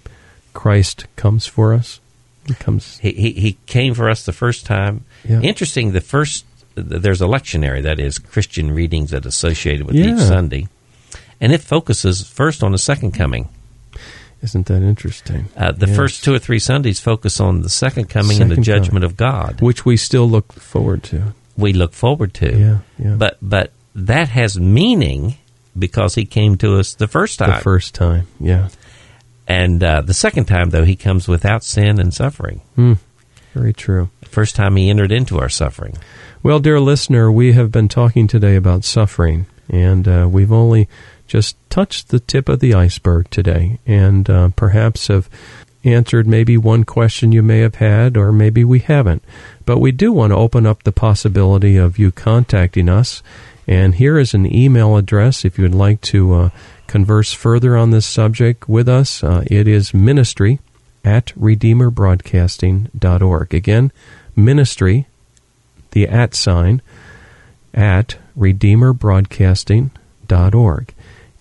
Christ 0.53 1.07
comes 1.17 1.47
for 1.47 1.73
us. 1.75 2.01
He 2.47 2.55
comes. 2.55 2.99
He, 2.99 3.13
he 3.13 3.31
he 3.33 3.53
came 3.67 3.95
for 3.95 4.11
us 4.11 4.25
the 4.25 4.33
first 4.33 4.67
time. 4.67 5.05
Yeah. 5.25 5.41
Interesting. 5.41 5.93
The 5.93 6.01
first 6.03 6.45
there's 6.77 7.23
a 7.23 7.27
lectionary 7.27 7.83
that 7.83 7.99
is 7.99 8.19
Christian 8.19 8.71
readings 8.71 9.11
that 9.11 9.25
associated 9.27 9.87
with 9.87 9.97
Yeah. 9.97 10.13
each 10.15 10.21
Sunday, 10.21 10.69
and 11.41 11.53
it 11.53 11.63
focuses 11.63 12.23
first 12.29 12.63
on 12.63 12.73
the 12.73 12.79
second 12.79 13.13
coming. 13.13 13.49
Isn't 14.43 14.67
that 14.67 14.83
interesting? 14.83 15.47
Uh, 15.57 15.73
the 15.73 15.87
Yes. 15.87 15.97
first 15.97 16.25
two 16.25 16.35
or 16.35 16.39
three 16.39 16.59
Sundays 16.61 17.01
focus 17.01 17.41
on 17.41 17.63
the 17.63 17.71
second 17.71 18.11
coming 18.11 18.43
and 18.43 18.51
the 18.51 18.57
judgment 18.61 19.05
coming. 19.05 19.05
of 19.05 19.17
God. 19.17 19.61
Which 19.63 19.87
we 19.87 19.97
still 19.97 20.29
look 20.29 20.53
forward 20.53 21.03
to. 21.05 21.33
We 21.57 21.73
look 21.73 21.93
forward 21.93 22.35
to, 22.35 22.57
Yeah, 22.59 22.79
yeah. 22.99 23.15
but 23.17 23.39
but 23.43 23.73
that 23.95 24.29
has 24.29 24.59
meaning 24.59 25.37
because 25.79 26.15
He 26.15 26.25
came 26.25 26.57
to 26.59 26.79
us 26.79 26.95
the 26.95 27.09
first 27.09 27.39
time. 27.39 27.51
the 27.59 27.63
first 27.63 27.95
time. 27.95 28.27
Yeah. 28.41 28.69
and 29.47 29.83
uh, 29.83 30.01
the 30.01 30.15
second 30.15 30.47
time 30.47 30.71
though 30.71 30.85
He 30.85 30.97
comes 30.97 31.29
without 31.29 31.63
sin 31.65 32.01
and 32.01 32.13
suffering. 32.13 32.61
Hmm. 32.77 32.95
Very 33.53 33.73
true. 33.73 34.11
The 34.21 34.29
first 34.29 34.57
time 34.57 34.77
He 34.77 34.91
entered 34.91 35.13
into 35.13 35.39
our 35.39 35.49
suffering. 35.49 35.97
Well, 36.43 36.59
dear 36.59 36.81
listener, 36.81 37.31
we 37.31 37.53
have 37.53 37.71
been 37.73 37.89
talking 37.89 38.27
today 38.27 38.57
about 38.57 38.85
suffering, 38.85 39.47
and 39.71 40.07
uh, 40.09 40.29
we've 40.31 40.53
only 40.53 40.89
just 41.27 41.57
touched 41.71 42.09
the 42.09 42.21
tip 42.21 42.49
of 42.51 42.61
the 42.61 42.75
iceberg 42.75 43.31
today, 43.31 43.79
and 43.87 44.29
uh, 44.29 44.49
perhaps 44.57 45.07
have 45.09 45.31
answered 45.85 46.27
maybe 46.27 46.57
one 46.59 46.85
question 46.85 47.33
you 47.33 47.43
may 47.43 47.61
have 47.61 47.77
had, 47.77 48.17
or 48.17 48.31
maybe 48.33 48.63
we 48.65 48.81
haven't. 48.81 49.23
But 49.67 49.79
we 49.79 49.93
do 49.93 50.13
want 50.13 50.33
to 50.33 50.37
open 50.37 50.67
up 50.67 50.83
the 50.83 50.93
possibility 50.93 51.77
of 51.77 51.99
you 51.99 52.13
contacting 52.13 52.89
us, 52.89 53.23
and 53.67 53.95
here 53.95 54.19
is 54.19 54.35
an 54.35 54.53
email 54.53 54.97
address 54.97 55.45
if 55.45 55.59
you 55.59 55.65
would 55.65 55.75
like 55.75 56.01
to 56.03 56.35
uh, 56.35 56.51
converse 56.87 57.33
further 57.33 57.77
on 57.77 57.91
this 57.91 58.07
subject 58.07 58.69
with 58.69 58.89
us. 58.89 59.25
Uh, 59.25 59.43
it 59.47 59.67
is 59.67 59.95
ministry 59.95 60.61
at 61.05 61.33
redeemerbroadcasting.org. 61.39 63.55
Again, 63.55 63.91
ministry 64.37 65.07
the 65.95 66.07
at 66.09 66.35
sign 66.35 66.83
at 67.73 68.19
redeemerbroadcasting.org. 68.39 70.95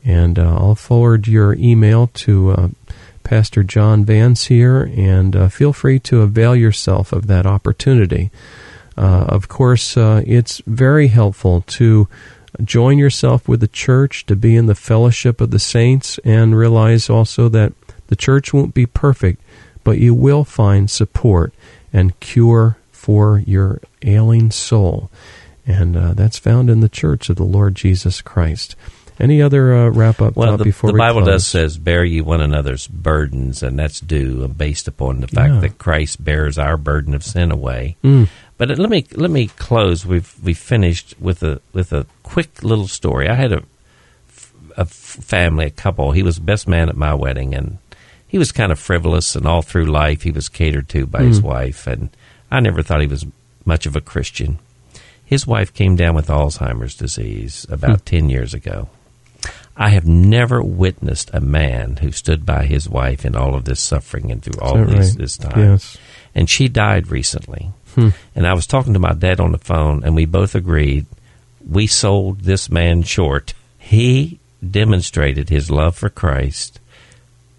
And 0.05 0.37
uh, 0.37 0.57
I'll 0.57 0.75
forward 0.75 1.27
your 1.27 1.53
email 1.55 2.07
to 2.07 2.51
uh, 2.51 2.67
Pastor 3.23 3.63
John 3.63 4.05
Vance 4.05 4.45
here, 4.45 4.91
and 4.95 5.35
uh, 5.35 5.47
feel 5.49 5.73
free 5.73 5.99
to 5.99 6.21
avail 6.21 6.55
yourself 6.55 7.11
of 7.11 7.27
that 7.27 7.45
opportunity. 7.45 8.31
Uh, 8.97 9.25
of 9.27 9.47
course, 9.47 9.97
uh, 9.97 10.21
it's 10.25 10.61
very 10.67 11.07
helpful 11.07 11.61
to 11.61 12.07
join 12.63 12.97
yourself 12.97 13.47
with 13.47 13.59
the 13.59 13.67
church, 13.67 14.25
to 14.27 14.35
be 14.35 14.55
in 14.55 14.67
the 14.67 14.75
fellowship 14.75 15.41
of 15.41 15.51
the 15.51 15.59
saints, 15.59 16.19
and 16.23 16.57
realize 16.57 17.09
also 17.09 17.49
that 17.49 17.73
the 18.07 18.15
church 18.15 18.53
won't 18.53 18.73
be 18.73 18.85
perfect, 18.85 19.41
but 19.83 19.97
you 19.97 20.13
will 20.13 20.43
find 20.43 20.89
support 20.89 21.53
and 21.91 22.19
cure 22.19 22.77
for 22.91 23.39
your 23.39 23.81
ailing 24.03 24.51
soul. 24.51 25.09
And 25.65 25.95
uh, 25.95 26.13
that's 26.13 26.37
found 26.37 26.69
in 26.69 26.81
the 26.81 26.89
church 26.89 27.29
of 27.29 27.37
the 27.37 27.43
Lord 27.43 27.75
Jesus 27.75 28.21
Christ. 28.21 28.75
Any 29.19 29.41
other 29.41 29.73
uh, 29.75 29.89
wrap 29.89 30.21
up 30.21 30.35
well, 30.35 30.57
the, 30.57 30.63
before 30.63 30.89
the 30.89 30.93
we 30.95 30.97
Bible 30.99 31.21
close? 31.21 31.33
does 31.35 31.47
says, 31.47 31.77
"Bear 31.77 32.03
ye 32.03 32.19
one 32.21 32.41
another's 32.41 32.87
burdens," 32.87 33.61
and 33.61 33.77
that's 33.77 33.99
due 33.99 34.47
based 34.47 34.87
upon 34.87 35.21
the 35.21 35.27
fact 35.27 35.53
Yeah. 35.53 35.59
that 35.61 35.77
Christ 35.77 36.23
bears 36.23 36.57
our 36.57 36.77
burden 36.77 37.13
of 37.13 37.23
sin 37.23 37.51
away. 37.51 37.95
Mm. 38.03 38.27
But 38.57 38.77
let 38.77 38.89
me 38.89 39.05
let 39.13 39.29
me 39.31 39.47
close. 39.47 40.05
We've 40.05 40.33
we 40.43 40.53
finished 40.53 41.15
with 41.19 41.43
a 41.43 41.61
with 41.73 41.93
a 41.93 42.05
quick 42.23 42.63
little 42.63 42.87
story. 42.87 43.29
I 43.29 43.35
had 43.35 43.53
a 43.53 43.63
a 44.77 44.85
family, 44.85 45.65
a 45.65 45.69
couple. 45.69 46.11
He 46.13 46.23
was 46.23 46.39
best 46.39 46.67
man 46.67 46.89
at 46.89 46.97
my 46.97 47.13
wedding, 47.13 47.53
and 47.53 47.77
he 48.27 48.39
was 48.39 48.51
kind 48.51 48.71
of 48.71 48.79
frivolous, 48.79 49.35
and 49.35 49.45
all 49.45 49.61
through 49.61 49.85
life 49.85 50.23
he 50.23 50.31
was 50.31 50.49
catered 50.49 50.89
to 50.89 51.05
by 51.05 51.21
his 51.23 51.39
wife, 51.41 51.85
and 51.85 52.09
I 52.49 52.59
never 52.59 52.81
thought 52.81 53.01
he 53.01 53.07
was 53.07 53.25
much 53.65 53.85
of 53.85 53.95
a 53.95 54.01
Christian. 54.01 54.57
His 55.23 55.45
wife 55.45 55.71
came 55.73 55.95
down 55.95 56.15
with 56.15 56.27
Alzheimer's 56.27 56.95
disease 56.95 57.65
about 57.69 58.05
ten 58.07 58.29
years 58.29 58.53
ago. 58.55 58.89
I 59.75 59.89
have 59.89 60.05
never 60.05 60.61
witnessed 60.61 61.31
a 61.33 61.41
man 61.41 61.97
who 61.97 62.11
stood 62.11 62.45
by 62.45 62.65
his 62.65 62.87
wife 62.87 63.25
in 63.25 63.35
all 63.35 63.55
of 63.55 63.65
this 63.65 63.79
suffering 63.79 64.31
and 64.31 64.41
through 64.43 64.61
all 64.61 64.77
these, 64.85 65.09
right? 65.09 65.17
this 65.17 65.37
time. 65.37 65.59
Yes. 65.59 65.97
And 66.35 66.49
she 66.49 66.67
died 66.67 67.09
recently. 67.09 67.71
Hmm. 67.95 68.09
And 68.35 68.45
I 68.45 68.53
was 68.53 68.67
talking 68.67 68.93
to 68.93 68.99
my 68.99 69.13
dad 69.13 69.39
on 69.39 69.51
the 69.51 69.57
phone, 69.57 70.03
and 70.03 70.15
we 70.15 70.25
both 70.25 70.55
agreed 70.55 71.05
we 71.67 71.87
sold 71.87 72.41
this 72.41 72.69
man 72.69 73.03
short. 73.03 73.53
He 73.77 74.39
demonstrated 74.67 75.49
his 75.49 75.71
love 75.71 75.95
for 75.95 76.09
Christ 76.09 76.79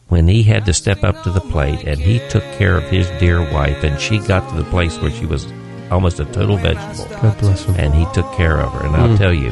when 0.09 0.29
he 0.29 0.43
had 0.43 0.67
to 0.67 0.75
step 0.75 1.03
up 1.03 1.23
to 1.23 1.31
the 1.31 1.41
plate 1.41 1.85
and 1.85 1.99
he 1.99 2.21
took 2.29 2.45
care 2.59 2.77
of 2.77 2.85
his 2.85 3.09
dear 3.19 3.41
wife, 3.53 3.83
and 3.83 4.01
she 4.01 4.19
got 4.19 4.49
to 4.51 4.57
the 4.57 4.71
place 4.71 4.99
where 4.99 5.11
she 5.11 5.27
was 5.27 5.47
almost 5.91 6.21
a 6.21 6.25
total 6.27 6.57
vegetable. 6.57 7.09
God 7.21 7.39
bless 7.39 7.65
him. 7.65 7.75
And 7.77 7.95
he 7.95 8.07
took 8.13 8.31
care 8.35 8.61
of 8.61 8.73
her. 8.73 8.87
And 8.87 8.97
I'll 8.97 9.17
tell 9.17 9.33
you, 9.33 9.51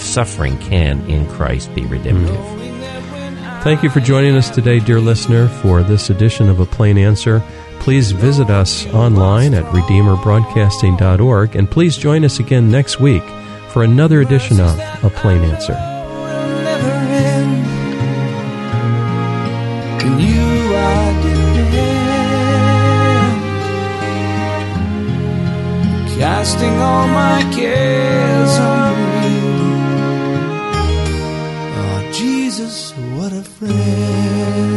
suffering 0.00 0.58
can 0.58 1.08
in 1.08 1.26
Christ 1.26 1.74
be 1.74 1.84
redemptive. 1.86 2.64
Thank 3.62 3.82
you 3.82 3.88
for 3.88 4.00
joining 4.00 4.36
us 4.36 4.50
today, 4.50 4.78
dear 4.78 5.00
listener, 5.00 5.48
for 5.48 5.82
this 5.82 6.10
edition 6.10 6.50
of 6.50 6.60
A 6.60 6.66
Plain 6.66 6.98
Answer. 6.98 7.42
Please 7.80 8.12
visit 8.12 8.50
us 8.50 8.86
online 8.88 9.54
at 9.54 9.64
RedeemerBroadcasting.org, 9.72 11.56
and 11.56 11.70
please 11.70 11.96
join 11.96 12.24
us 12.24 12.38
again 12.40 12.70
next 12.70 13.00
week 13.00 13.22
for 13.70 13.82
another 13.82 14.20
edition 14.20 14.60
of 14.60 14.78
A 15.02 15.10
Plain 15.10 15.42
Answer. 15.42 15.72
will 15.72 16.62
never 16.62 16.88
end. 16.88 17.66
In 20.02 20.18
you 20.18 20.74
I 20.76 21.22
depend. 21.22 21.90
Casting 26.20 26.76
all 26.78 27.06
my 27.08 27.42
cares 27.54 28.58
on 28.58 28.83
Oh, 33.66 34.73